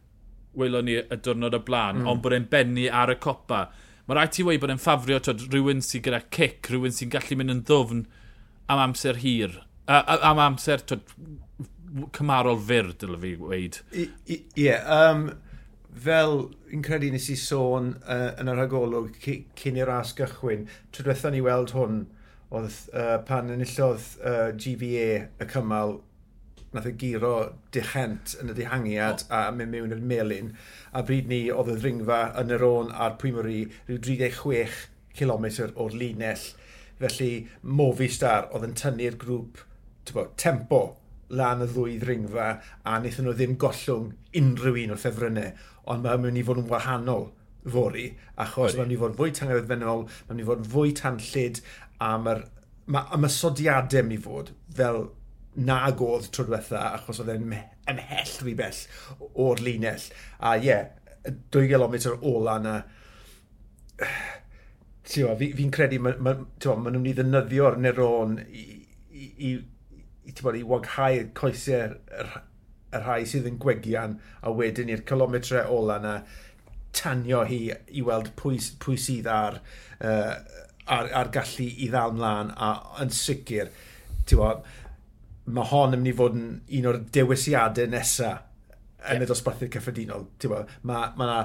welon 0.56 0.88
ni 0.88 0.98
y 1.00 1.18
diwrnod 1.24 1.56
o 1.56 1.62
blaen, 1.64 2.02
mm. 2.02 2.10
ond 2.12 2.22
bod 2.24 2.36
e'n 2.36 2.48
bennu 2.52 2.88
ar 2.92 3.12
y 3.12 3.18
copa. 3.22 3.66
Mae 4.06 4.18
rhaid 4.18 4.36
ti 4.36 4.44
wei 4.46 4.60
bod 4.62 4.72
e'n 4.74 4.82
ffafrio 4.82 5.20
twyd, 5.24 5.48
rhywun 5.52 5.82
sy'n 5.84 6.04
gyda 6.04 6.22
cic, 6.34 6.68
rhywun 6.70 6.94
sy'n 6.94 7.12
gallu 7.12 7.38
mynd 7.40 7.56
yn 7.56 7.64
ddwfn 7.68 8.04
am 8.72 8.82
amser 8.88 9.20
hir. 9.22 9.62
A, 9.86 10.00
a, 10.00 10.18
am 10.30 10.42
amser 10.42 10.84
twyd, 10.84 11.16
cymarol 12.16 12.60
fyr, 12.68 12.92
dylai 13.00 13.20
fi 13.22 13.34
weid. 13.40 13.80
Ie, 13.96 14.40
yeah, 14.58 14.84
um, 14.92 15.30
fel 15.96 16.50
yn 16.74 16.84
credu 16.84 17.08
nes 17.12 17.30
i 17.32 17.38
sôn 17.40 17.94
uh, 18.04 18.34
yn 18.40 18.52
yr 18.52 18.60
hagolwg 18.64 19.16
cyn 19.56 19.80
i'r 19.80 19.88
ras 19.88 20.12
gychwyn, 20.18 20.66
trwy 20.92 21.16
ni 21.32 21.42
weld 21.44 21.72
hwn, 21.76 22.04
oedd 22.54 22.74
uh, 22.94 23.16
pan 23.26 23.50
enillodd 23.50 24.04
uh, 24.20 24.50
GBA 24.54 25.08
y 25.42 25.48
cymal 25.50 25.98
nath 26.76 26.88
y 26.90 26.92
giro 27.00 27.32
dichent 27.74 28.36
yn 28.42 28.52
y 28.52 28.56
dihangiad 28.58 29.24
oh. 29.26 29.32
a 29.38 29.40
mynd 29.54 29.72
mewn 29.72 29.94
i'r 29.96 30.04
melin. 30.12 30.52
A 30.92 31.02
bryd 31.06 31.30
ni 31.30 31.46
oedd 31.52 31.72
y 31.72 31.78
ddringfa 31.80 32.20
yn 32.42 32.52
yr 32.56 32.66
on 32.66 32.92
a'r 32.92 33.16
Pwymori 33.20 33.62
rhyw 33.88 34.02
36 34.08 34.84
km 35.16 35.48
o'r 35.72 35.96
linell. 35.96 36.44
Felly 37.00 37.32
Movistar 37.62 38.50
oedd 38.52 38.68
yn 38.68 38.76
tynnu'r 38.78 39.18
grŵp 39.20 39.64
bo, 40.14 40.28
tempo 40.38 40.82
lan 41.36 41.64
y 41.64 41.70
ddwy 41.70 41.96
ddringfa 42.02 42.50
a 42.52 42.98
wnaethon 42.98 43.26
nhw 43.26 43.34
ddim 43.34 43.56
gollwng 43.62 44.12
unrhyw 44.40 44.84
un 44.84 44.94
o'r 44.94 45.02
ffefrynnau. 45.02 45.56
Ond 45.90 46.06
mae'n 46.06 46.22
mynd 46.22 46.40
i 46.40 46.44
fod 46.46 46.62
yn 46.62 46.70
wahanol 46.70 47.28
fori, 47.66 48.06
achos 48.38 48.76
mae'n 48.76 48.86
mynd 48.86 48.94
i 48.94 49.00
fod 49.00 49.16
fwy 49.18 49.32
tangyfedfennol, 49.34 50.04
mae'n 50.06 50.30
mynd 50.30 50.44
i 50.44 50.46
fod 50.46 50.68
fwy 50.70 50.94
tanllid, 51.00 51.60
a 52.02 52.12
mae'r 52.22 52.42
mae 52.92 53.16
ymysodiadau 53.16 54.06
mynd 54.06 54.18
i 54.18 54.22
fod 54.22 54.52
fel 54.78 55.00
nag 55.66 56.02
oedd 56.04 56.28
tro 56.34 56.44
diwetha 56.46 56.82
achos 56.92 57.22
oedd 57.22 57.32
e'n 57.34 57.46
ymhell 57.46 58.34
rhy 58.42 58.54
bell 58.58 58.80
o'r 59.46 59.62
linell. 59.64 60.08
A 60.38 60.56
ie, 60.60 60.66
yeah, 60.68 60.88
2 61.54 61.66
km 61.70 61.96
ola 62.20 62.58
yna, 62.60 62.74
fi'n 65.06 65.38
fi, 65.40 65.52
fi 65.56 65.68
credu 65.72 66.00
maen 66.02 66.20
ma, 66.20 66.34
ma, 66.36 66.74
ma 66.76 66.90
nhw'n 66.90 67.00
mynd 67.00 67.12
i 67.12 67.14
ddefnyddio'r 67.16 67.78
neron 67.82 68.36
i, 68.44 68.66
i, 69.10 69.30
i, 69.50 69.54
i, 70.28 70.34
i 70.34 70.66
waghau 70.72 71.22
coesau 71.38 71.96
y 71.96 73.00
rhai 73.02 73.22
sydd 73.28 73.48
yn 73.50 73.58
gwegian 73.62 74.18
a 74.42 74.52
wedyn 74.54 74.92
i'r 74.92 75.04
kilometre 75.08 75.64
ola 75.72 75.98
yna 76.00 76.16
tanio 76.96 77.42
hi 77.48 77.60
i 77.70 78.04
weld 78.04 78.30
pwy, 78.40 78.60
pwy 78.82 78.96
sydd 79.00 79.28
ar 79.30 79.58
uh, 80.00 80.36
a'r, 80.86 81.12
ar 81.20 81.30
gallu 81.34 81.66
i 81.66 81.90
ddal 81.90 82.14
mlaen 82.16 82.52
a 82.56 82.72
yn 83.02 83.12
sicr, 83.14 83.70
tiwa, 84.28 84.54
mae 85.46 85.70
hon 85.70 85.94
yn 85.94 86.02
mynd 86.02 86.12
i 86.12 86.16
fod 86.18 86.36
yn 86.38 86.48
un 86.80 86.90
o'r 86.90 87.00
dewisiadau 87.14 87.90
nesaf 87.92 88.42
yn 89.06 89.20
yep. 89.20 89.26
y 89.26 89.30
dosbarthiad 89.30 89.72
cyffredinol. 89.76 90.26
Tiwa, 90.42 90.64
mae 90.88 91.12
ma 91.18 91.30
na, 91.30 91.38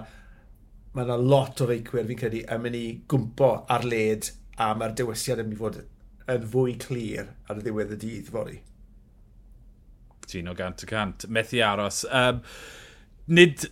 ma 0.97 1.07
na 1.07 1.17
lot 1.19 1.61
o 1.61 1.69
feicwyr 1.69 2.07
fi'n 2.09 2.21
credu 2.21 2.43
yn 2.47 2.63
mynd 2.63 2.79
i 2.79 2.85
gwmpo 3.11 3.51
ar 3.75 3.85
led 3.87 4.31
a 4.61 4.71
mae'r 4.77 4.95
dewisiad 4.97 5.43
yn 5.43 5.49
mynd 5.49 5.59
i 5.59 5.61
fod 5.61 5.81
yn 6.31 6.47
fwy 6.53 6.77
clir 6.81 7.29
ar 7.49 7.59
y 7.59 7.65
ddiwedd 7.65 7.93
y 7.97 7.99
dydd 8.01 8.31
fori. 8.33 8.57
Ti'n 10.31 10.49
o 10.49 10.55
gant 10.57 10.85
y 10.85 10.89
cant. 10.89 11.27
Methu 11.27 11.61
aros. 11.65 12.05
Um, 12.07 12.41
nid 13.27 13.67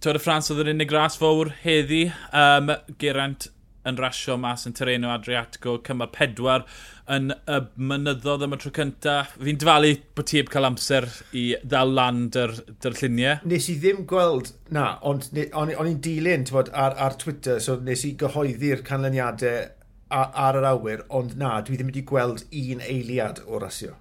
Tôr 0.00 0.16
y 0.16 0.20
Ffrans 0.22 0.48
oedd 0.48 0.62
yr 0.62 0.70
unig 0.72 0.92
ras 0.94 1.18
fawr 1.20 1.52
heddi. 1.60 2.06
Um, 2.32 2.72
Geraint 3.00 3.50
yn 3.88 3.98
rasio 4.00 4.36
mas 4.40 4.66
yn 4.68 4.74
tereno 4.76 5.12
Adriatico, 5.14 5.78
cymal 5.86 6.10
pedwar 6.12 6.66
yn 7.10 7.32
y 7.32 7.58
mynyddodd 7.90 8.44
am 8.46 8.54
y 8.54 8.60
tro 8.60 8.72
cynta. 8.76 9.16
Fi'n 9.32 9.58
dyfalu 9.60 9.94
bod 10.16 10.28
ti 10.30 10.40
heb 10.40 10.52
cael 10.52 10.68
amser 10.68 11.08
i 11.36 11.46
ddal 11.64 11.94
lan 11.96 12.26
dy'r, 12.34 12.54
dyr 12.82 12.98
lluniau. 13.00 13.40
Nes 13.50 13.70
i 13.72 13.76
ddim 13.80 14.04
gweld, 14.10 14.52
na, 14.76 14.92
ond 15.06 15.30
o'n 15.32 15.74
i'n 15.74 15.98
dilyn 16.04 16.46
bod, 16.52 16.70
ar, 16.74 16.96
ar 16.98 17.18
Twitter, 17.20 17.58
so 17.62 17.78
nes 17.80 18.04
i 18.06 18.14
gyhoeddi'r 18.20 18.84
canlyniadau 18.86 19.66
ar, 20.10 20.30
ar 20.46 20.60
yr 20.60 20.68
awyr, 20.74 21.04
ond 21.08 21.34
na, 21.40 21.56
dwi 21.64 21.80
ddim 21.80 21.90
wedi 21.92 22.04
gweld 22.06 22.46
un 22.50 22.84
eiliad 22.86 23.42
o 23.46 23.60
rasio. 23.62 23.96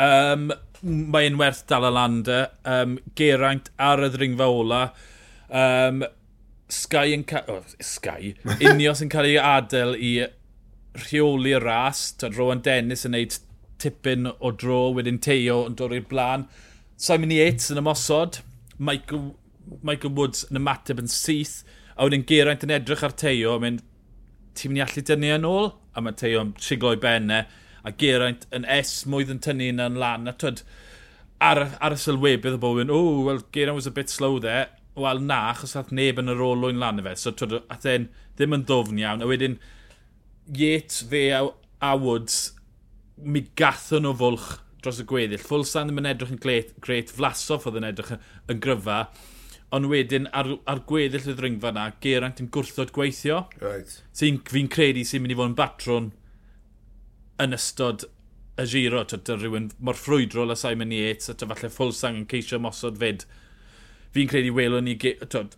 Um, 0.00 0.50
Mae'n 0.84 1.38
werth 1.40 1.62
dal 1.70 1.86
y 1.88 1.90
lander. 1.94 2.48
Um, 2.68 2.98
Geraint 3.16 3.70
ar 3.80 4.02
y 4.04 4.10
ddringfa 4.12 4.48
ola. 4.52 4.80
Um, 5.48 6.02
Sky 6.68 7.12
yn 7.12 7.24
cael... 7.28 7.44
Oh, 7.48 7.64
Sky? 7.80 8.34
Unios 8.64 9.02
yn 9.04 9.10
cael 9.12 9.28
ei 9.28 9.38
adael 9.40 9.94
i 9.96 10.12
rheoli'r 10.96 11.64
ras. 11.64 12.06
Tad 12.20 12.38
Rowan 12.38 12.62
Dennis 12.64 13.04
yn 13.04 13.14
neud 13.16 13.36
tipyn 13.82 14.30
o 14.32 14.52
dro, 14.54 14.88
wedyn 14.96 15.20
Teo 15.22 15.64
yn 15.68 15.76
dod 15.78 15.92
i'r 15.96 16.06
blaen. 16.08 16.46
Simon 16.96 17.34
Yates 17.34 17.72
yn 17.74 17.82
ymosod. 17.82 18.40
Michael, 18.78 19.34
Michael 19.82 20.14
Woods 20.16 20.46
yn 20.48 20.60
ymateb 20.62 21.02
yn 21.02 21.10
syth. 21.12 21.60
A 21.94 22.06
wedyn 22.06 22.24
Geraint 22.28 22.64
yn 22.64 22.72
edrych 22.74 23.04
ar 23.06 23.16
Teo. 23.20 23.58
Mynd, 23.60 23.84
ti'n 24.56 24.72
mynd 24.72 24.80
i 24.80 24.86
allu 24.86 25.04
dynnu 25.10 25.34
yn 25.36 25.48
ôl? 25.48 25.70
A 25.94 26.04
mae 26.04 26.16
Teo 26.18 26.46
yn 26.46 26.54
siglo 26.64 26.94
i 26.96 27.02
benne. 27.02 27.44
A 27.84 27.92
Geraint 27.92 28.48
yn 28.56 28.64
es 28.72 29.02
mwydd 29.10 29.34
yn 29.34 29.44
tynnu 29.44 29.68
yn 29.74 30.00
lan. 30.00 30.30
A 30.30 30.34
twyd, 30.40 30.64
ar, 31.44 31.66
ar 31.76 31.98
y 31.98 32.00
sylwebydd 32.00 32.56
o 32.56 32.62
bywyd, 32.62 32.94
oh, 32.94 33.20
well, 33.28 33.44
Geraint 33.52 33.76
was 33.76 33.90
a 33.90 33.92
bit 33.92 34.08
slow 34.08 34.40
there 34.40 34.70
wel 34.98 35.22
na, 35.26 35.40
achos 35.50 35.74
ath 35.78 35.92
neb 35.94 36.20
yn 36.22 36.30
yr 36.32 36.42
olwyn 36.44 36.80
lan 36.82 37.00
y 37.02 37.06
fe. 37.06 37.14
So, 37.18 37.32
twyd, 37.34 37.56
ath 37.72 37.86
e'n 37.90 38.08
ddim 38.38 38.56
yn 38.58 38.66
ddofn 38.68 39.00
iawn. 39.02 39.24
A 39.24 39.28
wedyn, 39.30 39.58
Yates, 40.54 41.02
fe 41.10 41.26
a, 41.34 41.44
a 41.82 41.94
Woods, 41.98 42.54
mi 43.16 43.44
gathon 43.58 44.04
nhw 44.04 44.14
fwlch 44.20 44.48
dros 44.84 45.00
y 45.00 45.06
gweddill. 45.08 45.42
Fulsan 45.42 45.90
ddim 45.90 46.02
yn 46.02 46.10
edrych 46.12 46.34
yn 46.34 46.42
gret, 46.42 46.74
gret 46.84 47.12
flasoff 47.14 47.66
oedd 47.68 47.80
yn 47.80 47.88
edrych 47.88 48.14
yn, 48.16 48.26
yn 48.52 48.60
gryfa. 48.64 49.04
Ond 49.74 49.88
wedyn, 49.90 50.28
ar, 50.36 50.52
ar 50.70 50.82
gweddill 50.86 51.30
y 51.32 51.36
ddringfa 51.38 51.72
na, 51.74 51.88
Geraint 52.04 52.42
yn 52.42 52.50
gwrthod 52.54 52.92
gweithio. 52.94 53.44
Right. 53.62 53.96
Sy'n 54.14 54.42
fi'n 54.50 54.70
credu 54.70 55.02
sy'n 55.08 55.24
mynd 55.24 55.34
i 55.34 55.38
fod 55.38 55.50
yn 55.50 55.56
batrwn 55.58 56.10
yn 57.42 57.56
ystod 57.56 58.06
y 58.60 58.68
giro. 58.70 59.02
Tyd, 59.10 59.32
rhywun 59.40 59.72
mor 59.82 59.98
ffrwydrol 59.98 60.54
a 60.54 60.58
Simon 60.58 60.94
Yates, 60.94 61.32
a 61.32 61.38
falle 61.40 61.72
Fulsang 61.72 62.20
yn 62.20 62.28
ceisio 62.30 62.60
mosod 62.62 63.00
fyd 63.00 63.26
fi'n 64.14 64.30
credu 64.30 64.54
welwn 64.56 64.88
ni, 64.88 64.96
twod, 64.98 65.56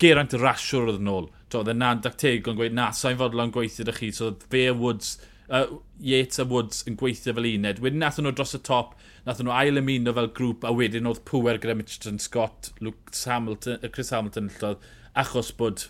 Geraint 0.00 0.32
y 0.32 0.40
rasiwr 0.40 0.88
oedd 0.88 1.02
yn 1.02 1.12
ôl. 1.12 1.30
Oedd 1.54 1.70
e 1.70 1.74
na'n 1.76 2.00
dacteg 2.02 2.48
yn 2.50 2.56
gweud, 2.58 2.74
na, 2.74 2.88
sa'n 2.96 3.18
fodlon 3.20 3.52
gweithio 3.54 3.84
dy 3.86 3.94
chi. 3.94 4.10
So, 4.16 4.32
fe 4.50 4.64
a 4.70 4.74
Woods, 4.74 5.14
uh, 5.46 5.66
Yates 6.00 6.40
a 6.40 6.46
Woods 6.48 6.82
yn 6.88 6.96
gweithio 6.98 7.34
fel 7.36 7.48
uned. 7.50 7.82
Wedyn 7.84 8.00
nath 8.02 8.18
nhw 8.18 8.32
dros 8.34 8.56
y 8.56 8.62
top, 8.64 8.94
nath 9.26 9.42
nhw 9.44 9.52
ail 9.54 9.80
ymuno 9.80 10.14
fel 10.16 10.30
grŵp, 10.38 10.64
a 10.66 10.72
wedyn 10.74 11.10
oedd 11.10 11.22
pwer 11.28 11.60
gyda 11.62 11.76
Mitchelton 11.78 12.18
Scott, 12.22 12.72
Luke 12.80 13.12
Hamilton, 13.26 13.84
Chris 13.92 14.12
Hamilton 14.14 14.48
llodd, 14.56 14.88
achos 15.20 15.52
bod 15.58 15.88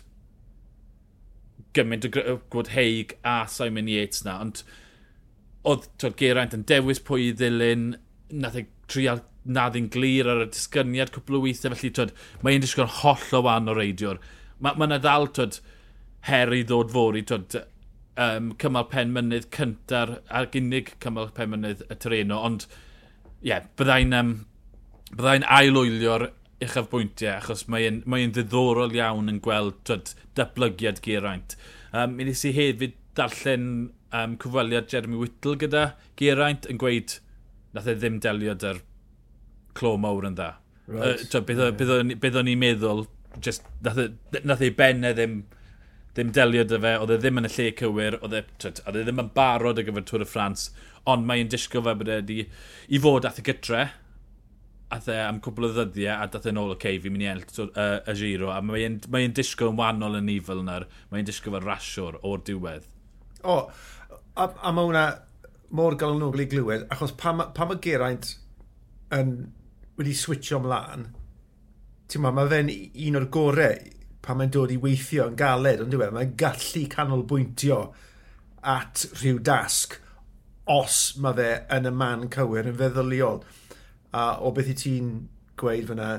gymaint 1.75 2.07
o 2.07 2.11
gwrdd 2.13 2.73
Heig 2.75 3.15
a 3.27 3.37
Simon 3.51 3.89
Yates 3.91 4.25
na. 4.27 4.37
Ond 4.43 4.63
oedd 5.65 6.19
Geraint 6.19 6.53
yn 6.55 6.67
dewis 6.69 7.01
pwy 7.03 7.31
i 7.31 7.37
ddilyn, 7.39 7.93
nath 8.35 8.59
ei 8.59 8.67
trial 8.91 9.23
na 9.45 9.67
ddyn 9.69 9.89
glir 9.93 10.27
ar 10.31 10.43
y 10.45 10.49
disgyniad 10.49 11.13
cwpl 11.13 11.39
o 11.39 11.43
weithiau, 11.45 11.75
felly 11.75 11.91
twyd, 11.93 12.13
mae 12.43 12.57
un 12.57 12.65
disgwyl 12.65 12.91
holl 13.01 13.37
o 13.37 13.41
wan 13.45 13.69
o 13.69 13.75
reidiwr. 13.77 14.19
Mae 14.59 14.77
yna 14.77 14.95
ma 14.95 14.99
ddal 15.01 15.29
twyd, 15.37 15.59
her 16.29 16.53
i 16.55 16.63
ddod 16.65 16.93
fori, 16.93 17.21
twyd, 17.27 17.59
um, 18.21 18.51
cymal 18.61 18.89
pen 18.91 19.13
mynydd 19.15 19.49
cyntar 19.53 20.17
ar 20.29 20.49
unig 20.57 20.95
cymal 21.03 21.31
pen 21.35 21.53
mynydd 21.53 21.85
y 21.89 21.99
tereno, 22.01 22.41
ond 22.49 22.67
ie, 22.69 23.51
yeah, 23.51 23.67
byddai'n 23.77 24.17
um, 24.17 24.33
byddai 25.13 25.37
ailwylio'r 25.59 26.29
uchaf 26.65 26.89
bwyntiau, 26.91 27.35
achos 27.37 27.65
mae'n 27.69 28.01
mae 28.09 28.29
ddiddorol 28.31 28.95
iawn 28.95 29.29
yn 29.31 29.41
gweld 29.45 29.77
twyd, 29.87 30.15
datblygiad 30.39 31.03
geraint. 31.05 31.57
Um, 31.93 32.15
Mi 32.17 32.25
nes 32.27 32.41
i 32.47 32.53
hefyd 32.55 32.97
darllen 33.15 33.67
um, 34.15 34.35
cyfweliad 34.41 34.89
Jeremy 34.91 35.19
Whittle 35.19 35.55
gyda 35.61 35.85
Geraint 36.19 36.67
yn 36.71 36.79
gweud 36.81 37.19
nath 37.75 37.87
e 37.91 37.95
ddim 37.99 38.19
delio 38.23 38.55
dy'r 38.59 38.81
clo 39.77 39.95
mawr 40.01 40.29
yn 40.29 40.37
dda. 40.37 40.53
Right. 40.85 41.35
Uh, 41.35 41.71
bydd 41.75 42.39
o'n 42.39 42.49
i'n 42.51 42.61
meddwl, 42.61 43.05
just, 43.41 43.65
nath, 43.85 44.01
nath 44.45 44.63
ei 44.63 44.73
benne 44.75 45.11
ddim, 45.17 45.39
ddim 46.15 46.31
delio 46.35 46.63
dy 46.67 46.79
fe, 46.83 46.95
oedd 47.01 47.15
e 47.15 47.19
ddim 47.19 47.41
yn 47.41 47.49
y 47.49 47.51
lle 47.51 47.67
cywir, 47.79 48.19
oedd 48.21 48.37
e, 48.39 48.43
e 48.69 48.95
ddim 48.95 49.23
yn 49.25 49.31
barod 49.35 49.81
ar 49.81 49.87
gyfer 49.87 50.05
Tŵr 50.07 50.23
y 50.23 50.29
Ffrans, 50.29 50.69
ond 51.11 51.27
mae'n 51.27 51.51
disgo 51.51 51.83
fe 51.85 51.95
bod 51.99 52.11
e 52.11 52.21
di, 52.25 52.41
i 52.87 53.01
fod 53.01 53.27
ath 53.27 53.41
y 53.41 53.45
gytre, 53.49 53.81
ath 54.95 55.09
e 55.09 55.17
am 55.19 55.41
cwbl 55.43 55.67
o 55.67 55.71
ddyddiau 55.73 56.21
a 56.21 56.29
dath 56.31 56.47
e'n 56.49 56.61
ôl, 56.61 56.71
oce, 56.75 56.79
okay, 56.79 57.01
fi'n 57.01 57.15
mynd 57.15 57.25
i 57.25 57.29
enll 57.33 57.45
uh, 57.65 57.97
y 58.11 58.15
giro, 58.19 58.51
a 58.53 58.61
mae'n 58.63 59.01
mae 59.11 59.27
disgo 59.35 59.71
yn 59.71 59.79
wahanol 59.81 60.19
yn 60.21 60.29
nifel 60.29 60.61
yna, 60.61 60.79
mae'n 61.11 61.27
disgo 61.27 61.53
fel 61.55 61.65
rasiwr 61.65 62.19
o'r 62.21 62.45
diwedd. 62.47 62.87
O, 63.41 63.57
oh, 63.57 64.15
a, 64.37 64.47
a 64.47 64.73
mae 64.75 64.87
hwnna 64.91 65.05
mor 65.75 65.97
galonogl 65.99 66.45
i 66.45 66.49
glywed, 66.51 66.85
achos 66.93 67.15
pam, 67.19 67.41
pam 67.57 67.73
y 67.73 67.79
Geraint 67.83 68.35
yn 69.15 69.35
wedi 69.99 70.15
switcho 70.17 70.59
ymlaen, 70.61 71.09
ti'n 72.11 72.23
ma, 72.23 72.31
mae 72.35 72.49
fe'n 72.51 72.71
un 73.07 73.19
o'r 73.19 73.29
gorau 73.33 73.93
pan 74.25 74.39
mae'n 74.39 74.53
dod 74.53 74.73
i 74.73 74.79
weithio 74.81 75.27
yn 75.29 75.37
galed, 75.39 75.83
ond 75.83 75.93
diwedd, 75.93 76.13
mae'n 76.15 76.33
gallu 76.39 76.85
canolbwyntio 76.91 77.79
at 78.75 79.05
rhyw 79.19 79.39
dasg 79.45 79.99
os 80.71 80.97
mae 81.21 81.37
fe 81.37 81.49
yn 81.75 81.89
y 81.89 81.93
man 81.93 82.25
cywir 82.33 82.69
yn 82.71 82.77
feddyliol. 82.79 83.43
A 84.15 84.25
o 84.41 84.51
beth 84.55 84.71
i 84.71 84.77
ti'n 84.81 85.11
gweud 85.61 85.91
fyna, 85.91 86.09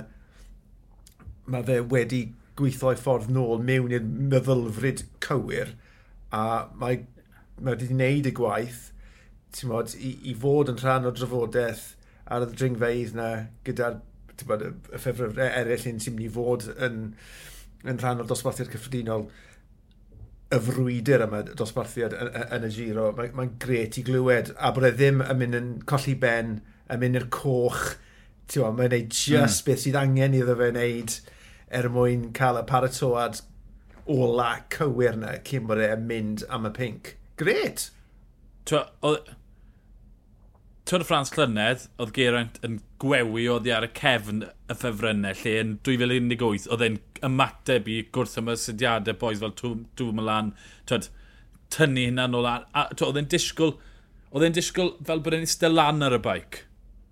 mae 1.51 1.67
fe 1.67 1.81
wedi 1.91 2.23
gweithio 2.57 2.93
ei 2.93 3.01
ffordd 3.01 3.33
nôl 3.33 3.63
mewn 3.67 3.95
i'r 3.97 4.07
meddylfryd 4.07 5.03
cywir 5.25 5.75
a 6.35 6.45
mae, 6.79 7.03
mae 7.59 7.75
wedi 7.75 7.91
gwneud 7.91 8.31
y 8.31 8.35
gwaith 8.37 8.85
mod, 9.67 9.95
i, 9.97 10.13
i 10.31 10.35
fod 10.37 10.69
yn 10.69 10.81
rhan 10.83 11.09
o 11.09 11.13
drafodaeth 11.17 11.96
ar 12.27 12.47
y 12.47 12.53
dringfeidd 12.53 13.17
na 13.17 13.31
gyda'r 13.67 14.01
y 14.37 14.71
ffefrau 14.99 15.33
e- 15.41 15.51
eraill 15.63 15.87
hyn 15.89 16.01
sy'n 16.03 16.17
mynd 16.17 16.29
i 16.29 16.33
fod 16.33 16.67
yn, 16.87 17.03
yn 17.87 18.01
rhan 18.03 18.23
o'r 18.23 18.31
dosbarthiad 18.31 18.73
cyffredinol 18.73 19.29
y 20.55 20.59
frwydr 20.63 21.25
yma 21.27 21.43
dosbarthiad 21.49 22.15
yn, 22.15 22.33
yn 22.57 22.67
y 22.69 22.73
giro. 22.75 23.11
Mae'n 23.17 23.35
mae 23.39 23.53
gret 23.63 23.99
i 23.99 24.05
glywed 24.07 24.53
a 24.57 24.73
bod 24.75 24.89
e 24.91 24.93
ddim 24.95 25.23
yn 25.25 25.41
mynd 25.41 25.59
yn 25.59 25.73
colli 25.89 26.15
ben, 26.23 26.59
yn 26.93 27.03
mynd 27.03 27.21
i'r 27.21 27.31
coch. 27.35 27.97
Mae'n 28.55 28.77
gwneud 28.79 29.11
just 29.11 29.65
mm. 29.65 29.67
beth 29.67 29.83
sydd 29.83 29.99
angen 29.99 30.37
iddo 30.39 30.55
fe 30.59 30.71
wneud 30.71 31.17
er 31.75 31.89
mwyn 31.91 32.29
cael 32.37 32.61
y 32.61 32.67
paratoad 32.69 33.41
ola 34.07 34.53
cywir 34.71 35.19
na 35.19 35.33
cyn 35.49 35.67
bod 35.67 35.83
e'n 35.83 36.07
mynd 36.07 36.45
am 36.53 36.69
y 36.69 36.73
pink. 36.77 37.17
Gret! 37.41 37.89
Twa, 38.67 38.85
Tŵr 40.87 41.03
y 41.03 41.07
Ffrans 41.09 41.33
Clynedd, 41.35 41.89
oedd 41.99 42.13
Geraint 42.15 42.61
yn 42.67 42.77
gwewi 43.03 43.49
oedd 43.51 43.65
ar 43.75 43.83
y 43.83 43.89
cefn 43.99 44.45
y 44.47 44.75
ffefrynnau 44.79 45.35
lle 45.41 45.55
yn 45.59 45.73
2018, 45.89 46.69
oedd 46.71 46.85
e'n 46.87 46.99
ymateb 47.27 47.89
i 47.91 47.97
gwrth 48.15 48.37
yma 48.39 48.55
sydiadau 48.63 49.17
boes 49.19 49.41
fel 49.43 49.55
Tŵm 49.59 50.13
Milan, 50.15 50.53
twyd, 50.87 51.09
tynnu 51.75 52.05
hynna 52.07 52.29
nôl. 52.31 52.47
A, 52.47 52.85
twyd, 52.93 53.03
oedd 53.09 53.19
e'n 53.19 53.31
disgwyl, 53.35 53.75
oedd 54.31 54.47
e'n 54.47 54.55
disgwyl 54.61 54.93
fel 55.11 55.25
bod 55.25 55.35
e'n 55.35 55.49
eistedd 55.49 55.75
lan 55.75 56.07
ar 56.07 56.15
y 56.21 56.23
baic. 56.23 56.61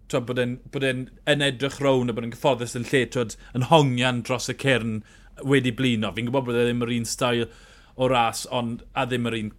Twyd, 0.06 0.30
bod 0.30 0.44
e'n 0.44 1.04
e 1.10 1.34
yn 1.34 1.44
edrych 1.48 1.80
rown 1.82 2.12
a 2.12 2.14
bod 2.14 2.28
e'n 2.28 2.36
gyfforddus 2.36 2.78
yn 2.78 2.86
lle, 2.92 3.02
twyd, 3.10 3.34
yn 3.58 3.66
hongian 3.72 4.22
dros 4.22 4.46
y 4.54 4.58
cyrn 4.62 5.00
wedi 5.42 5.74
blino. 5.74 6.14
Fi'n 6.14 6.30
gwybod 6.30 6.46
bod 6.52 6.62
e 6.62 6.68
ddim 6.68 6.86
yr 6.86 6.94
un 7.00 7.10
stael 7.10 7.48
o 7.98 8.06
ras, 8.14 8.46
ond 8.54 8.86
a 8.94 9.08
ddim 9.10 9.26
yr 9.32 9.40
un 9.42 9.52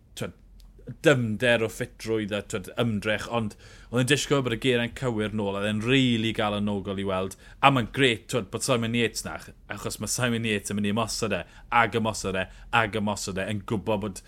dymder 1.06 1.64
o 1.66 1.70
ffitrwydd 1.72 2.34
a 2.36 2.42
twyd, 2.46 2.68
ymdrech, 2.82 3.26
ond 3.34 3.56
oedd 3.90 4.04
yn 4.04 4.10
disgwyl 4.12 4.44
bod 4.46 4.54
y 4.54 4.60
geirau'n 4.62 4.94
cywir 4.98 5.34
nôl, 5.34 5.58
oedd 5.58 5.68
e'n 5.70 5.82
rili 5.82 6.12
really 6.14 6.34
gael 6.38 6.58
yn 6.60 6.70
ogol 6.70 7.02
i 7.02 7.06
weld, 7.08 7.38
a 7.66 7.72
mae'n 7.74 7.90
gret 7.96 8.28
twyd, 8.30 8.52
bod 8.54 8.66
Simon 8.66 8.98
Yates 8.98 9.26
na, 9.26 9.38
achos 9.74 9.98
mae 10.02 10.12
Simon 10.12 10.46
Yates 10.46 10.74
yn 10.74 10.78
mynd 10.80 10.90
i 10.90 10.94
ymosod 10.94 11.34
e, 11.34 11.42
ag 11.82 11.98
ymosod 11.98 12.38
e, 12.38 12.46
ag 12.82 13.00
ymosod 13.02 13.42
e, 13.42 13.48
yn 13.54 13.64
gwybod 13.66 14.04
bod 14.04 14.22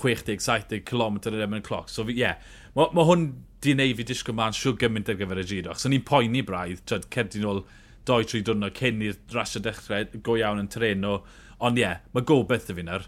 60-70 0.00 0.82
km 0.88 1.20
yr 1.30 1.44
emyn 1.46 1.62
y 1.62 1.66
cloc. 1.66 1.90
So, 1.92 2.06
ie, 2.08 2.18
yeah, 2.24 2.42
mae 2.74 2.90
ma 2.96 3.06
hwn 3.06 3.28
di 3.62 3.76
wneud 3.76 4.00
fi 4.00 4.08
disgwyl 4.10 4.38
ma'n 4.40 4.56
siw 4.56 4.74
gymaint 4.80 5.10
ar 5.12 5.18
gyfer 5.20 5.44
y 5.44 5.46
giro, 5.52 5.74
achos 5.74 5.86
o'n 5.86 5.94
i'n 5.94 6.06
poeni 6.10 6.42
braidd, 6.46 6.82
twyd, 6.90 7.06
cerdyn 7.14 7.46
ôl 7.50 7.62
2-3 8.10 8.42
diwrnod 8.48 8.74
cyn 8.78 9.06
i'r 9.06 9.18
rasio 9.34 9.62
dechrau 9.62 10.10
go 10.26 10.38
iawn 10.40 10.62
yn 10.64 10.70
treno, 10.72 11.20
ond 11.62 11.78
ie, 11.78 11.86
yeah, 11.86 12.02
mae 12.16 12.26
gobeith 12.26 12.70
y 12.72 12.78
fi 12.80 12.86
nawr. 12.88 13.06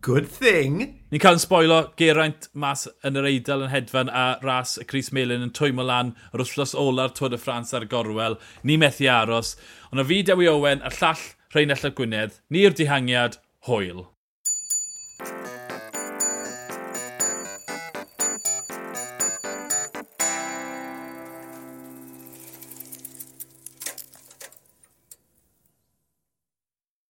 Good 0.00 0.28
thing. 0.30 1.00
Ni'n 1.10 1.22
cael 1.22 1.38
yn 1.38 1.42
spoilo 1.42 1.78
Geraint 1.98 2.46
mas 2.54 2.84
yn 3.06 3.18
yr 3.18 3.26
eidl 3.26 3.64
yn 3.66 3.72
hedfan 3.72 4.12
a 4.14 4.26
ras 4.44 4.76
y 4.78 4.86
Cris 4.86 5.10
Melin 5.12 5.42
yn 5.42 5.50
twymo 5.56 5.82
lan 5.86 6.12
yr 6.30 6.44
wrthlos 6.44 6.76
ola'r 6.78 7.14
Tôr 7.18 7.34
y 7.34 7.40
Ffrans 7.40 7.74
ar 7.74 7.88
Gorwel. 7.90 8.38
Ni 8.62 8.76
methu 8.78 9.08
aros. 9.10 9.56
Ond 9.90 10.04
o 10.04 10.06
fi 10.06 10.20
Dewi 10.22 10.46
Owen 10.52 10.84
a 10.86 10.92
llall 11.00 11.24
Rheinald 11.54 11.88
y 11.88 11.92
Gwynedd. 11.98 12.38
Ni'r 12.54 12.78
dihangiad, 12.78 13.40
hwyl. 13.66 14.06